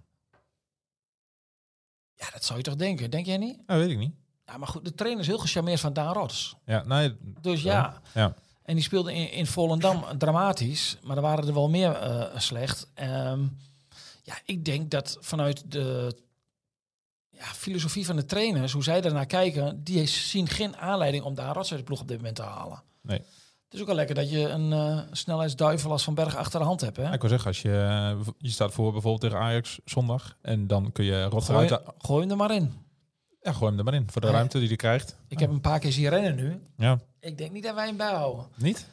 [2.13, 3.11] ja, dat zou je toch denken?
[3.11, 3.59] Denk jij niet?
[3.67, 4.13] Ja, weet ik niet.
[4.45, 6.55] Ja, maar goed, de trainer is heel gecharmeerd van Daan Rots.
[6.65, 7.17] Ja, nee.
[7.41, 8.33] Dus ja, Ja.
[8.63, 12.87] En die speelde in, in Volendam dramatisch, maar er waren er wel meer eh, slecht.
[12.93, 13.47] Ehm,
[14.23, 16.15] ja, ik denk dat vanuit de
[17.29, 21.53] ja, filosofie van de trainers, hoe zij daarnaar kijken, die zien geen aanleiding om daar
[21.53, 22.83] rots uit de ploeg op dit moment te halen.
[23.01, 23.21] Nee.
[23.67, 26.65] Het is ook wel lekker dat je een eh, snelheidsduivel als Van Berg achter de
[26.65, 26.97] hand hebt.
[26.97, 27.03] Hè?
[27.03, 27.71] Ja, ik wil zeggen, als je,
[28.19, 32.21] eh, je staat voor bijvoorbeeld tegen Ajax zondag en dan kun je rot Gooi, gooi
[32.21, 32.73] hem er maar in.
[33.41, 34.33] Ja, gooi hem er maar in voor de Ja.
[34.33, 35.15] ruimte die hij krijgt.
[35.27, 36.61] Ik heb een paar keer zien rennen nu.
[36.77, 38.45] Ja, Ik denk niet dat wij hem bijhouden.
[38.55, 38.87] niet?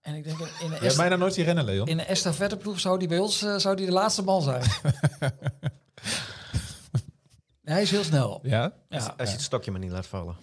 [0.00, 1.86] En ik denk in een, Je hebt mij nou nooit zien rennen, Leon.
[1.86, 4.62] in een estafetteploeg zou die bij ons eh, zou die de laatste man zijn.
[7.64, 8.40] Hij is heel snel.
[8.42, 8.72] Ja?
[8.88, 9.14] Ja.
[9.16, 10.36] Als je het stokje maar niet laat vallen.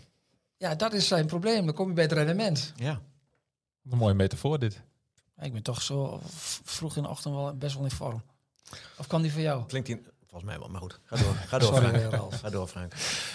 [0.58, 1.66] Ja, dat is zijn probleem.
[1.66, 2.74] Dan kom je bij het rendement.
[2.76, 3.02] Ja.
[3.88, 4.82] Wat een mooie metafoor dit.
[5.42, 6.20] Ik ben toch zo
[6.64, 8.24] vroeg in de ochtend wel best wel in vorm.
[8.98, 9.66] Of kan die voor jou?
[9.66, 10.02] Klinkt die...
[10.30, 11.00] Volgens mij wel, maar goed.
[11.04, 11.34] Ga door.
[11.34, 12.14] Ga door, Sorry, Frank.
[12.14, 12.40] Ralf.
[12.40, 12.94] Ga door, Frank.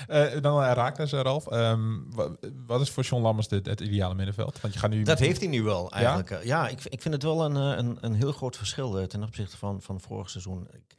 [0.09, 1.47] Eh, dan uh, Raakles, Ralf.
[1.47, 2.37] Ehm, wa-
[2.67, 4.61] wat is voor John Lammers dit, het ideale middenveld?
[4.61, 5.03] Want je gaat nu...
[5.03, 6.31] Dat heeft hij nu wel, eigenlijk.
[6.31, 9.05] Ja, ja ik, ik vind het wel een, eh, een, een heel groot verschil eh,
[9.07, 10.69] ten opzichte van, van vorig seizoen.
[10.73, 10.97] Ik,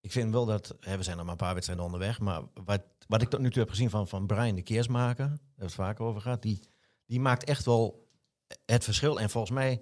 [0.00, 2.82] ik vind wel dat, hè, we zijn nog maar een paar wedstrijden onderweg, maar wat,
[3.08, 5.64] wat ik tot nu toe heb gezien van, van Brian de Keersmaker, daar hebben we
[5.64, 6.60] het vaker over gehad, die,
[7.06, 8.05] die maakt echt wel
[8.64, 9.20] het verschil.
[9.20, 9.80] En volgens mij,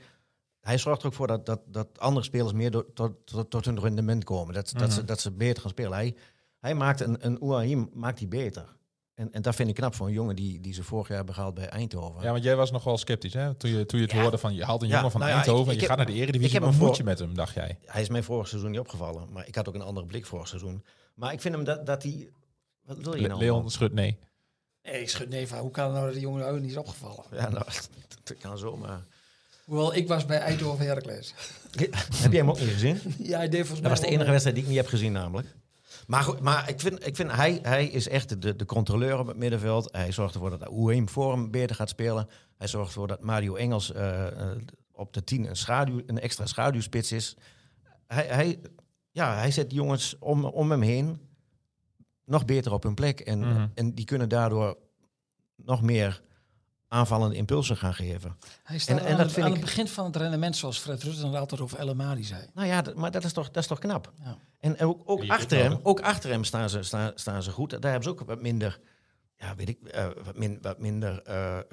[0.61, 3.64] hij zorgt er ook voor dat, dat, dat andere spelers meer door, tot, tot, tot
[3.64, 4.55] hun rendement komen.
[4.55, 5.92] Dat, dat, ze, dat ze beter gaan spelen.
[5.92, 6.14] Hij,
[6.61, 8.77] hij maakt een, een maakt hij beter.
[9.14, 11.35] En, en dat vind ik knap voor een jongen die, die ze vorig jaar hebben
[11.35, 12.22] gehaald bij Eindhoven.
[12.22, 13.55] Ja, want jij was nog wel sceptisch, hè?
[13.55, 14.20] Toen je, toen je het Ja.
[14.22, 15.88] hoorde van, je haalt een Ja, jongen van nou ja, Eindhoven ik- en je heb-
[15.88, 16.61] gaat naar de Eredivisie.
[16.61, 17.79] Wat moet voor- je met hem, dacht jij?
[17.85, 20.48] Hij is mij vorig seizoen niet opgevallen, maar ik had ook een andere blik vorig
[20.48, 20.85] seizoen.
[21.14, 22.29] Maar ik vind hem dat, dat hij
[22.85, 23.38] Wat wil je nou?
[23.40, 24.18] Leon schudt nee.
[24.85, 25.59] Nee, ik schud nee van.
[25.59, 27.25] Hoe kan nou dat die jongen nou niet is opgevallen?
[27.31, 27.64] Ja, nou,
[28.25, 29.05] dat kan zomaar.
[29.64, 31.35] Hoewel, ik was bij Eindhoven Heracles.
[32.23, 33.01] Heb jij hem ook niet gezien?
[33.18, 35.12] ja, hij deed volgens Dat mij was de enige wedstrijd die ik niet heb gezien
[35.12, 35.49] namelijk.
[36.07, 39.27] Maar, goed, maar ik vind, ik vind hij, hij is echt de, de controleur op
[39.27, 39.88] het middenveld.
[39.92, 42.29] Hij zorgt ervoor dat Oeheem voor hem beter gaat spelen.
[42.57, 44.57] Hij zorgt ervoor dat Mario Engels eh, eh,
[44.92, 47.37] op de 10 een, schaduw, een extra schaduwspits is.
[48.07, 48.61] Hij, hij,
[49.11, 51.20] ja, hij zet die jongens om, om hem heen
[52.25, 53.21] nog beter op hun plek.
[53.21, 53.67] En, Mhm.
[53.75, 54.77] en die kunnen daardoor
[55.57, 56.23] nog meer
[56.89, 58.37] aanvallende impulsen gaan geven.
[58.63, 60.57] Hij staat En- en aan, dat het, vind aan ik- het begin van het rendement,
[60.57, 62.47] zoals Fred Rutte er altijd over El Amadi zei.
[62.55, 64.13] Nou ja, dat- maar dat is toch, dat is toch knap.
[64.23, 64.37] Ja.
[64.61, 67.71] En ook, ook, achter hem, ook achter hem staan ze, staan, staan ze goed.
[67.71, 68.81] Daar hebben ze ook wat minder,
[69.37, 71.65] ja, weet ik, eh, wat, min, wat minder eh, eh,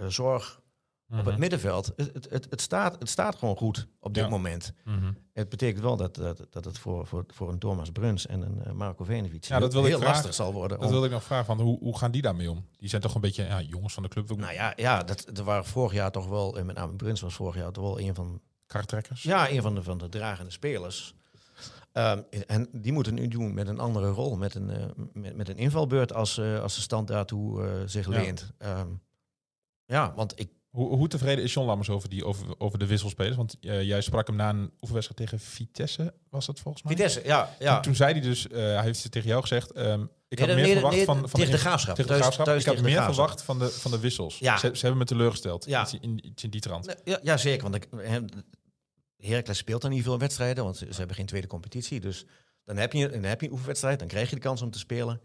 [1.12, 1.28] op Mhm.
[1.30, 1.92] het middenveld.
[1.96, 4.30] Het, het, het, staat, het staat gewoon goed op dit Ja.
[4.30, 4.74] moment.
[4.86, 5.12] Mhm.
[5.34, 8.64] Het betekent wel dat, dat, dat het voor, voor, voor een Thomas Bruns en een
[8.64, 10.80] eh, Marco Venovic Ja, dat wil heel ik lastig zal worden.
[10.80, 12.66] Dat wilde ik nog vragen, van hoe, hoe gaan die daarmee om?
[12.78, 15.44] Die zijn toch een beetje ja, jongens van de club, nou ja, ja dat, er
[15.44, 18.16] waren vorig jaar toch wel, en met name Bruns was vorig jaar toch wel een
[18.16, 19.24] van kartrekkers.
[19.24, 21.14] Ja, een van de, van de dragende spelers.
[21.92, 25.50] Ehm, en die moeten nu doen met een andere rol, met een, eh, met, met
[25.50, 28.12] een invalbeurt als, eh, als de stand daartoe zich Ja.
[28.12, 28.52] leent.
[28.58, 28.88] Ehm,
[29.86, 30.50] ja, want ik.
[30.72, 33.36] Hoe, hoe tevreden is John Lammers over, die, over, over de wisselspelers?
[33.36, 36.96] Want eh, jij sprak hem na een oefenwedstrijd tegen Vitesse, was dat volgens mij?
[36.96, 37.56] Vitesse, ja.
[37.60, 37.74] ja.
[37.74, 40.48] Toen, toen zei hij dus, eh, hij heeft het tegen jou gezegd, ehm, ik had
[40.48, 41.96] Nee, meer nee, verwacht nee, van, van tegen de graafschap.
[41.96, 42.46] Tegen de Thuis- graafschap.
[42.46, 43.14] thuis ik had meer Graafschap.
[43.16, 44.40] verwacht van de, van de wissels.
[44.40, 44.58] Ja.
[44.58, 45.66] Ze, ze hebben me teleurgesteld.
[45.66, 45.88] Ja.
[46.02, 46.96] In, in die trant.
[47.04, 47.70] Ja, ja, zeker.
[47.70, 47.88] Want ik,
[49.18, 52.00] Heracles speelt dan niet veel wedstrijden, want ze, ze hebben geen tweede competitie.
[52.00, 52.26] Dus
[52.66, 54.80] dan heb, je, dan heb je een oefenwedstrijd, dan krijg je de kans om te
[54.80, 55.22] spelen.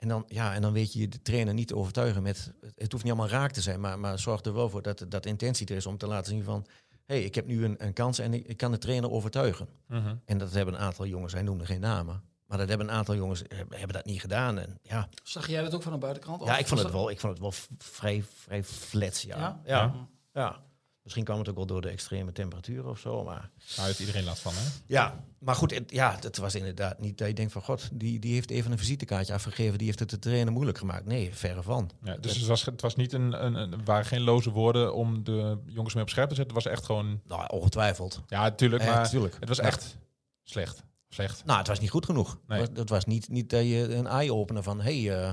[0.00, 2.52] En dan, ja, en dan weet je de trainer niet te overtuigen met...
[2.74, 5.26] Het hoeft niet allemaal raak te zijn, maar, maar zorg er wel voor dat, dat
[5.26, 6.66] intentie er is om te laten zien van...
[7.06, 9.68] hé, hey, ik heb nu een, een kans en ik, ik kan de trainer overtuigen.
[9.86, 10.14] Mhm.
[10.24, 12.22] En dat hebben een aantal jongens, hij noemde geen namen...
[12.46, 14.58] maar dat hebben een aantal jongens hebben, hebben dat niet gedaan.
[14.58, 16.44] En ja, Zag jij dat ook van de buitenkant?
[16.44, 19.38] ja ik, vond het wel, ik vond het wel vrij, vrij flats, ja.
[19.38, 19.60] Ja?
[19.64, 19.80] Ja.
[19.82, 20.08] Ja.
[20.32, 20.60] ja.
[21.02, 23.50] Misschien kwam het ook wel door de extreme temperatuur of zo, maar...
[23.76, 24.60] Daar heeft iedereen last van, hè?
[24.86, 27.62] Ja, maar goed, het, ja, het was inderdaad niet dat je denkt van...
[27.62, 29.78] God, die, die heeft even een visitekaartje afgegeven...
[29.78, 31.06] die heeft het de trainer moeilijk gemaakt.
[31.06, 31.90] Nee, verre van.
[32.02, 35.24] Ja, dus het was, het was niet een, een, een, waren geen loze woorden om
[35.24, 36.54] de jongens mee op scherp te zetten.
[36.54, 38.22] Het was echt gewoon, Nou, ongetwijfeld.
[38.26, 39.36] ja, natuurlijk, Eh, maar tuurlijk.
[39.40, 39.62] het was Ja.
[39.64, 39.96] echt
[40.42, 40.82] slecht.
[41.08, 41.44] Slecht.
[41.44, 42.38] Nou, het was niet goed genoeg.
[42.46, 42.66] Nee.
[42.74, 44.80] Het was, niet, niet dat je een eye-opener van...
[44.80, 45.32] hé, hey, eh,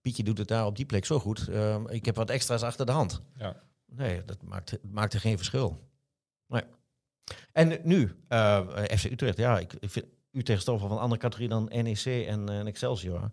[0.00, 1.48] Pietje doet het daar op die plek zo goed.
[1.48, 3.20] Eh, ik heb wat extra's achter de hand.
[3.38, 3.56] Ja.
[3.86, 5.88] Nee, dat maakt, het maakte geen verschil.
[6.46, 6.62] Nee.
[7.52, 8.60] En nu, eh,
[8.98, 9.36] FC Utrecht.
[9.36, 12.58] Ja, ik, ik vind Utrecht toch wel van een andere categorie dan NEC en, eh,
[12.58, 13.30] en Excelsior.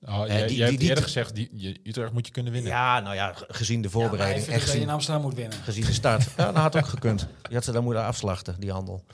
[0.00, 2.52] Oh, Eh, jij, die- jij hebt die- eerder gezegd, die, je, Utrecht moet je kunnen
[2.52, 2.70] winnen.
[2.70, 4.78] Ja, nou ja, ge- gezien de voorbereiding Ja, en maar hij vindt dat je in
[4.78, 5.58] gezien, Amsterdam moet winnen.
[5.58, 6.22] gezien de start.
[6.36, 7.26] ja, dat had ook gekund.
[7.48, 9.04] Je had ze dan moeten afslachten, die handel.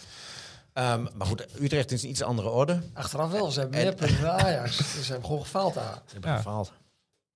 [0.72, 2.80] Ehm, maar goed, Utrecht is een iets andere orde.
[2.92, 4.76] Achteraf wel, ze hebben En- meer punten dan Ajax.
[4.76, 6.02] Dus ze hebben gewoon gefaald daar.
[6.06, 6.36] Ze hebben Ja.
[6.36, 6.72] gefaald.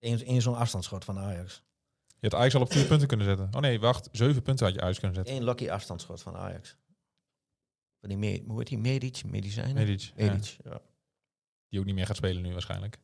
[0.01, 1.63] Eén één zo'n afstandsschot van Ajax.
[2.21, 3.49] Je had Ajax al op vier punten kunnen zetten.
[3.55, 4.09] Oh nee, wacht.
[4.13, 5.35] Zeven punten had je Ajax kunnen zetten.
[5.37, 6.77] Eén lucky afstandsschot van Ajax.
[8.01, 8.79] Van die, me, hoe heet die?
[8.79, 9.23] Medic?
[9.25, 9.75] Medicijnen?
[9.75, 10.01] Medic.
[10.01, 10.13] ja.
[10.17, 10.81] Medic, ja.
[11.69, 12.99] Die ook niet meer gaat spelen nu waarschijnlijk.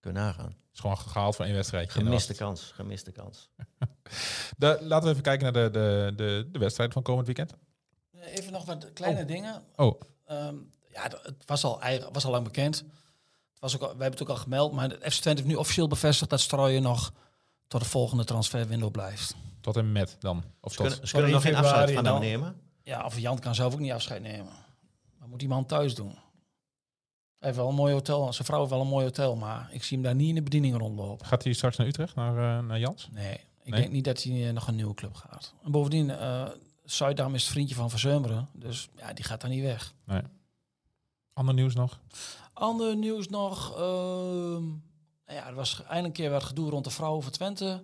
[0.00, 0.56] Kun je nagaan.
[0.72, 1.94] Is gewoon gehaald voor één wedstrijdje.
[1.98, 3.50] Dan Gemiste kans, gemiste kans.
[4.58, 7.54] De, laten we even kijken naar de, de, de, de wedstrijd van komend weekend.
[8.20, 9.62] Even nog wat kleine dingen.
[9.76, 10.56] Oh, Ehm,
[10.92, 12.76] ja, het was al, eigen- was al lang bekend.
[13.50, 15.52] Het was ook al, wij hebben het ook al gemeld, maar de FC Twente heeft
[15.54, 17.12] nu officieel bevestigd dat Strooien nog
[17.72, 19.34] tot de volgende transferwindow blijft.
[19.60, 20.44] tot en met dan.
[20.60, 20.86] Of Ze tot.
[20.88, 22.60] kunnen, ze kunnen nog in geen afscheid van hem nemen.
[22.82, 24.52] Ja, of Jan kan zelf ook niet afscheid nemen.
[25.18, 26.10] Wat moet die man thuis doen?
[27.38, 29.82] Hij heeft wel een mooi hotel, zijn vrouw heeft wel een mooi hotel, maar ik
[29.84, 31.26] zie hem daar niet in de bediening rondlopen.
[31.26, 33.08] Gaat hij straks naar Utrecht, naar, eh, naar Jans?
[33.12, 33.32] Nee,
[33.62, 33.80] ik Nee?
[33.80, 35.54] denk niet dat hij eh, nog een nieuwe club gaat.
[35.64, 36.48] En bovendien, eh
[36.84, 39.94] Zuidam is het vriendje van Verzeumeren, dus ja, die gaat daar niet weg.
[41.32, 42.00] Ander nieuws nog?
[42.52, 43.76] Ander nieuws nog.
[43.76, 44.64] ehm,
[45.34, 47.82] ja, er was eindelijk een keer wat gedoe rond de vrouw van Twente.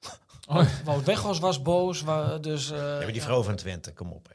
[0.48, 0.66] Oh.
[0.84, 2.00] Wout Weghorst was boos.
[2.02, 3.22] Wa, dus, eh, Ja, maar die ja.
[3.22, 4.28] vrouw van Twente, kom op.
[4.28, 4.34] hé.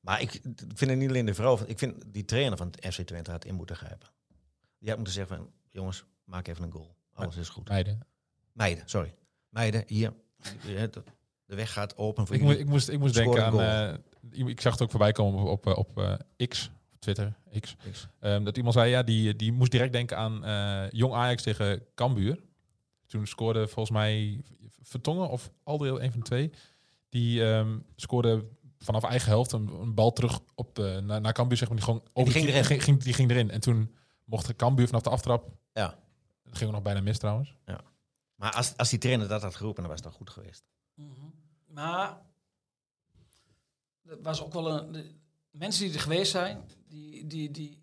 [0.00, 0.40] Maar ik ik
[0.74, 1.56] vind het niet alleen de vrouw.
[1.56, 4.08] van- Ik vind die trainer van het FC Twente had in moeten grijpen.
[4.78, 6.94] Die had moeten zeggen van, jongens, maak even een goal.
[7.14, 7.68] Alles is goed.
[7.68, 8.00] Meiden.
[8.52, 9.14] Meiden, sorry.
[9.48, 10.12] Meiden, hier.
[11.46, 12.66] De weg gaat open voor Ik, moest, jullie.
[12.66, 13.60] ik moest, ik moest denken aan...
[14.30, 16.70] eh, ik zag het ook voorbij komen op, op, op eh, X,
[17.02, 17.76] Twitter, X.
[18.20, 21.82] Ehm, dat iemand zei, ja, die, die moest direct denken aan eh, Jong Ajax tegen
[21.94, 22.42] Cambuur.
[23.06, 24.40] Toen scoorde volgens mij
[24.82, 26.50] Vertongen of Aldreel, een van de twee.
[27.08, 28.44] Die ehm, scoorde
[28.78, 31.56] vanaf eigen helft een, een bal terug op, eh, naar, naar Cambuur.
[31.56, 32.64] Zeg maar, die, gewoon over ging erin.
[32.64, 33.50] Ging, ging, die ging erin.
[33.50, 35.50] En toen mocht Cambuur vanaf de aftrap...
[35.72, 35.98] Ja.
[36.44, 37.56] Dat ging ook nog bijna mis trouwens.
[38.34, 40.64] Maar als, als die trainer dat had geroepen, dan was het dan goed geweest.
[40.94, 41.10] Mhm.
[41.66, 42.20] Maar
[44.02, 44.92] er was ook wel een.
[44.92, 47.82] De mensen die er geweest zijn, die, die, die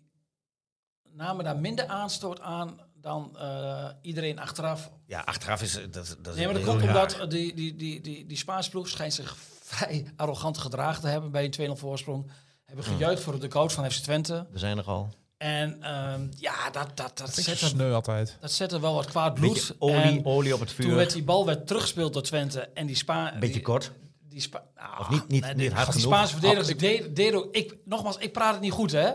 [1.12, 4.90] namen daar minder aanstoot aan dan eh, iedereen achteraf.
[5.06, 8.00] Ja, achteraf is dat, dat is Nee, maar dat komt omdat eh, die, die, die,
[8.00, 12.30] die, die Spaanse ploeg schijnt zich vrij arrogant gedragen te hebben bij een 2-0 voorsprong.
[12.64, 14.46] Hebben gejuicht voor de coach van FC Twente.
[14.50, 15.14] We zijn er al.
[15.36, 18.36] En ehm, ja, dat, dat, dat, Ik zette, sneu altijd.
[18.40, 19.52] dat zette wel wat kwaad bloed.
[19.54, 20.94] Beetje olie, En olie op het toen vuur.
[20.94, 22.60] werd die bal werd teruggespeeld door Twente.
[22.60, 23.92] En die Spa Beetje die, kort.
[24.30, 26.00] Die Spa nou, Of niet- niet- nee, niet hard die.
[26.00, 27.54] Spaanse verdedigers Oh, deden deed ook...
[27.54, 29.12] Ik, nogmaals, ik praat het niet goed, hè.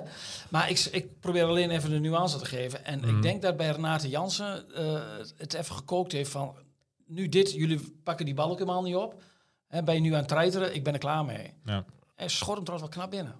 [0.49, 2.85] Maar ik, ik probeer alleen even de nuance te geven.
[2.85, 3.15] En Mhm.
[3.15, 5.01] ik denk dat bij Renate Jansen eh,
[5.37, 6.55] het even gekookt heeft van...
[7.05, 9.21] Nu dit, jullie pakken die bal ook helemaal niet op.
[9.67, 10.75] Hè, ben je nu aan het treiteren?
[10.75, 11.53] Ik ben er klaar mee.
[11.65, 11.85] Ja.
[12.15, 13.35] En ze schoot hem trouwens wel knap binnen.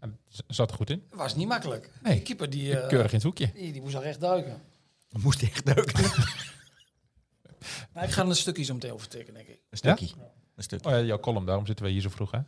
[0.00, 1.04] En zat er goed in.
[1.10, 1.90] Het was niet makkelijk.
[2.02, 2.14] Nee.
[2.16, 3.50] De keeper die, eh, Keurig in het hoekje.
[3.54, 4.62] die, die moest al recht duiken.
[5.22, 6.04] Moest hij echt duiken.
[7.92, 9.60] Maar ik ga er een stukje zo meteen over denk ik.
[9.70, 10.06] Een stukje.
[10.54, 10.88] Een stukje.
[10.90, 12.40] Oh ja, jouw column, daarom zitten we hier zo vroeg, hè?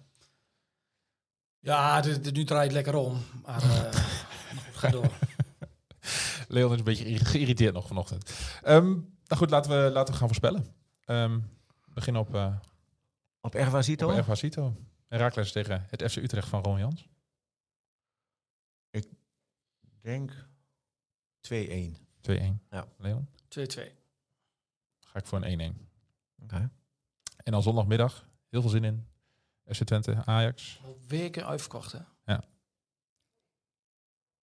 [1.58, 3.22] Ja, dit, dit- nu draait het lekker om.
[3.44, 3.92] Maar eh,
[4.64, 5.12] goed, ga door.
[6.48, 8.30] Leon is een beetje geïrri- geïrriteerd nog vanochtend.
[8.62, 10.74] Ehm, nou goed, laten we, laten we gaan voorspellen.
[11.04, 11.40] Ehm
[11.94, 12.56] begin op, uh,
[13.40, 14.18] Op Ervasito?
[14.18, 14.76] op Cito.
[15.06, 17.08] Herakles tegen het FC Utrecht van Ron Jans.
[20.00, 20.32] denk
[21.40, 21.96] 2-1.
[22.20, 22.60] 2-1.
[22.70, 22.86] Ja.
[22.98, 23.28] Leon?
[23.48, 23.92] 2-2.
[25.00, 26.42] Ga ik voor een 1-1.
[26.42, 26.70] Oké.
[27.46, 29.06] En dan zondagmiddag, heel veel zin in.
[29.66, 30.80] FC Twente, Ajax.
[30.84, 31.98] Al weken uitverkocht, hè?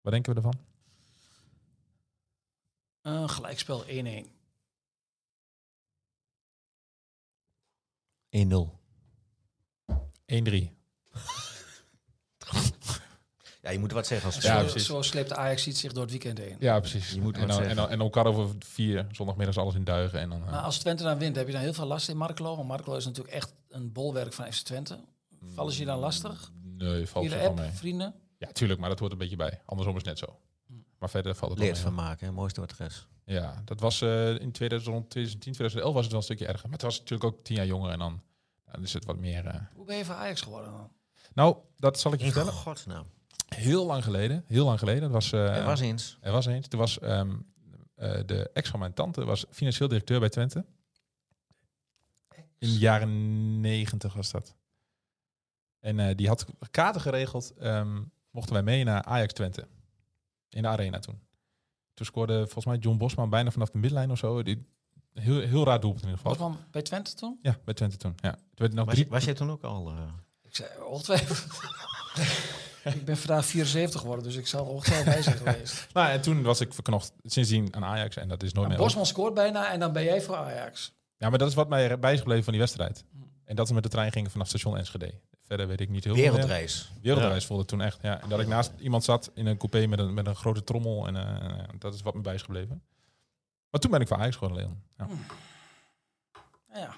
[0.01, 0.65] Wat denken we ervan?
[3.01, 3.87] Een gelijkspel 1-1.
[8.29, 8.79] 1-0.
[10.25, 10.79] 1-3.
[13.61, 16.01] Ja, je moet wat zeggen als Ja, zo, zo sleept de Ajax ziet zich door
[16.01, 16.55] het weekend heen.
[16.59, 17.11] Ja, precies.
[17.11, 20.19] Je moet en, dan, en, dan, en over vier, zondagmiddag is alles in duigen.
[20.19, 22.17] En dan, eh, Maar als Twente dan wint, heb je dan heel veel last in
[22.17, 22.55] Marklo?
[22.55, 24.99] Want Marklo is natuurlijk echt een bolwerk van FC Twente.
[25.53, 26.51] Vallen ze je dan lastig?
[26.77, 27.69] nee, valt de wel app, mee.
[27.69, 28.13] vrienden?
[28.37, 29.61] Ja, tuurlijk, maar dat hoort een beetje bij.
[29.65, 30.39] Andersom is het net zo.
[30.99, 32.33] Maar verder valt het leert van maken, hè?
[32.33, 33.07] mooiste is.
[33.25, 36.63] Ja, dat was eh, in 2000, rond 2010, 2011 was het wel een stukje erger.
[36.63, 38.21] Maar het was natuurlijk ook tien jaar jonger en dan,
[38.71, 39.45] dan is het wat meer...
[39.45, 39.55] eh.
[39.75, 40.91] Hoe ben je van Ajax geworden dan?
[41.33, 42.57] Nou, dat zal ik je In vertellen.
[42.57, 43.05] godsnaam.
[43.55, 44.43] Heel lang geleden.
[44.47, 45.01] Heel lang geleden.
[45.01, 46.17] Dat was, eh, er was eens.
[46.21, 46.67] er was eens.
[46.67, 47.35] Toen was ehm,
[47.95, 50.65] eh, de ex van mijn tante was financieel directeur bij Twente.
[52.57, 54.55] In de jaren negentig was dat.
[55.79, 57.53] En eh, die had kaarten geregeld.
[57.59, 59.67] ehm, mochten wij mee naar Ajax Twente.
[60.49, 61.19] In de arena toen.
[61.93, 64.43] Toen scoorde volgens mij John Bosman bijna vanaf de midlijn of zo.
[64.43, 64.65] Die,
[65.13, 66.47] heel, heel raar doelpunt in ieder geval.
[66.47, 67.39] Was man bij Twente toen?
[67.41, 68.15] Ja, bij Twente toen.
[68.21, 68.37] Ja.
[68.55, 69.89] Werd nog Was, drie, je- was jij toen ook al...
[69.89, 71.45] eh, Ik zei, ongetwijfeld.
[72.99, 75.87] ik ben vandaag 74 geworden, dus ik zal er ongetwijfeld bij zijn geweest.
[75.93, 78.15] nou, en toen was ik verknocht sindsdien aan Ajax.
[78.15, 78.83] En dat is nooit En meer...
[78.83, 80.93] Bosman scoort bijna en dan ben jij voor Ajax.
[81.17, 83.03] Ja, maar dat is wat mij bij is gebleven van die wedstrijd.
[83.45, 85.13] En dat we met de trein gingen vanaf station Enschede.
[85.41, 86.91] Verder weet ik niet heel veel wereldreis.
[87.01, 87.99] Wereldreis voelde het toen echt.
[88.01, 88.21] Ja.
[88.21, 91.07] En dat ik naast iemand zat in een coupé met een, met een grote trommel.
[91.07, 92.83] En eh, dat is wat me bij is gebleven.
[93.69, 94.81] Maar toen ben ik voor Ajax geworden, Leon.
[94.97, 95.07] Ja.
[96.73, 96.95] Ja,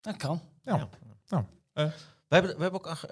[0.00, 0.42] dat kan.
[0.64, 0.88] Ja.
[1.28, 1.84] Nou, eh,
[2.28, 2.86] We hebben, we hebben ook...
[2.86, 3.06] ach,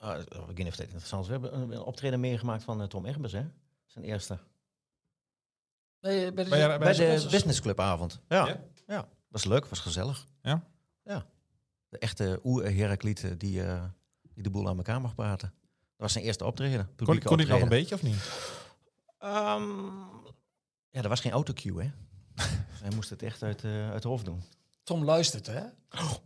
[0.00, 1.28] ah, ik weet niet of het interessant is.
[1.28, 3.44] We hebben een, optreden meegemaakt van eh, Tom Egbers, hè?
[3.86, 4.38] Zijn eerste.
[6.00, 7.26] Bij de, bij Bij de sponsors?
[7.26, 8.20] businessclubavond.
[8.28, 8.46] Ja.
[8.46, 8.60] Ja?
[8.86, 9.08] ja.
[9.28, 10.26] Was leuk, was gezellig.
[10.42, 10.64] Ja?
[11.02, 11.26] Ja.
[11.88, 13.84] De echte oer-Heraklieten die, eh,
[14.34, 15.52] die de boel aan elkaar mag praten.
[15.68, 16.90] Dat was zijn eerste optreden.
[16.96, 18.16] kon, kon ik nog een beetje of niet?
[19.18, 19.86] Ehm,
[20.90, 21.90] ja, er was geen autocue, hè?
[22.82, 24.42] Hij moest het echt uit, eh, uit het hoofd doen.
[24.90, 25.62] Tom luistert, hè?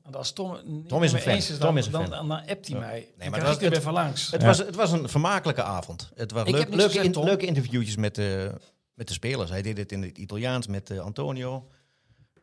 [0.02, 1.32] Want als Tom, Tom is een fan.
[1.32, 2.10] eens is, Tom dan, is een dan, fan.
[2.10, 3.08] dan, dan appt hij mij.
[3.18, 4.30] Nee, maar was- er weer het- van langs.
[4.30, 4.46] Het, Ja.
[4.46, 6.10] was, het was een vermakelijke avond.
[6.14, 7.24] Het waren Ik leuk, leuke, gezegd, in- Tom.
[7.24, 8.54] leuke interviewtjes met, de
[8.94, 9.50] met de spelers.
[9.50, 11.68] Hij deed het in het Italiaans met eh, Antonio.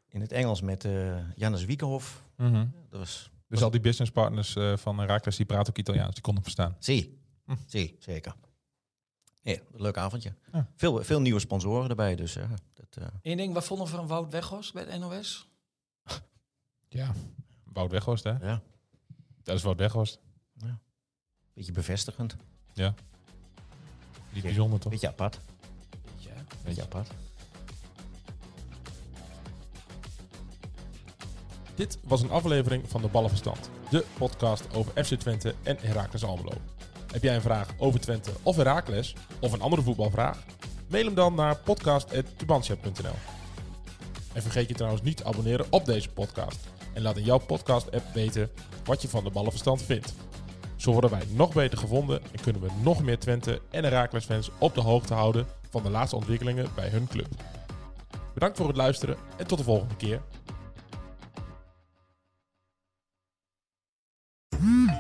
[0.10, 2.24] In het Engels met eh Jannes Wiekenhof.
[2.38, 2.66] Mhm.
[2.90, 3.30] Dat was...
[3.48, 6.14] Dus al die businesspartners eh van Herakles, die praten ook Italiaans.
[6.14, 6.76] Die konden verstaan.
[6.80, 7.20] Zie.
[7.46, 7.56] Hm.
[7.68, 8.34] Zie, zeker.
[9.42, 10.34] Ja, leuk avondje.
[10.54, 10.68] Ja.
[10.76, 12.16] Veel, veel nieuwe sponsoren erbij.
[12.16, 12.34] Dus
[12.74, 15.50] dat, eh, Eén ding, wat vonden we van Wout Weghorst bij het NOS?
[16.94, 17.12] Ja.
[17.64, 18.32] Wout Weghorst, hè?
[18.32, 18.62] ja,
[19.44, 20.20] Dat is Wout Weghorst.
[21.54, 22.36] beetje bevestigend.
[24.34, 24.92] Niet bijzonder, toch?
[24.92, 25.40] Beetje apart.
[26.18, 26.32] Ja.
[26.64, 27.10] Beetje apart.
[31.76, 33.70] Dit was een aflevering van de Ballenverstand.
[33.90, 36.54] De podcast over FC Twente en Heracles Almelo.
[37.12, 39.16] Heb jij een vraag over Twente of Heracles?
[39.40, 40.44] Of een andere voetbalvraag?
[40.88, 43.16] Mail hem dan naar podcast.tubantia.nl
[44.34, 46.68] En vergeet je trouwens niet te abonneren op deze podcast.
[46.94, 48.50] En laat in jouw podcast-app weten
[48.84, 50.14] wat je van de Ballenverstand vindt.
[50.76, 54.50] Zo worden wij nog beter gevonden en kunnen we nog meer Twente en Heracles fans
[54.60, 57.28] op de hoogte houden van de laatste ontwikkelingen bij hun club.
[58.34, 60.22] Bedankt voor het luisteren en tot de volgende keer.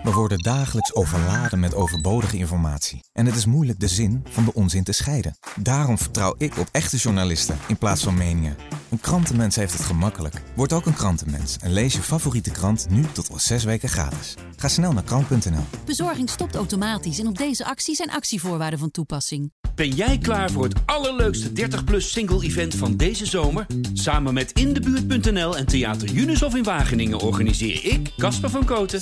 [0.03, 3.03] We worden dagelijks overladen met overbodige informatie.
[3.13, 5.37] En het is moeilijk de zin van de onzin te scheiden.
[5.55, 8.55] Daarom vertrouw ik op echte journalisten in plaats van meningen.
[8.91, 10.41] Een krantenmens heeft het gemakkelijk.
[10.55, 14.35] Word ook een krantenmens en lees je favoriete krant nu tot al zes weken gratis.
[14.55, 15.65] Ga snel naar krant.nl.
[15.85, 19.51] Bezorging stopt automatisch en op deze actie zijn actievoorwaarden van toepassing.
[19.75, 23.65] Ben jij klaar voor het allerleukste 30-plus single-event van deze zomer?
[23.93, 29.01] Samen met Indebuurt.nl en Theater Junushof in Wageningen organiseer ik, Casper van Koten,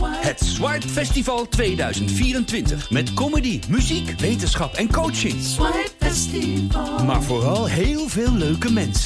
[0.00, 2.90] het Swipe Festival 2024.
[2.90, 5.34] Met comedy, muziek, wetenschap en coaching.
[7.06, 9.05] Maar vooral heel veel leuke mensen.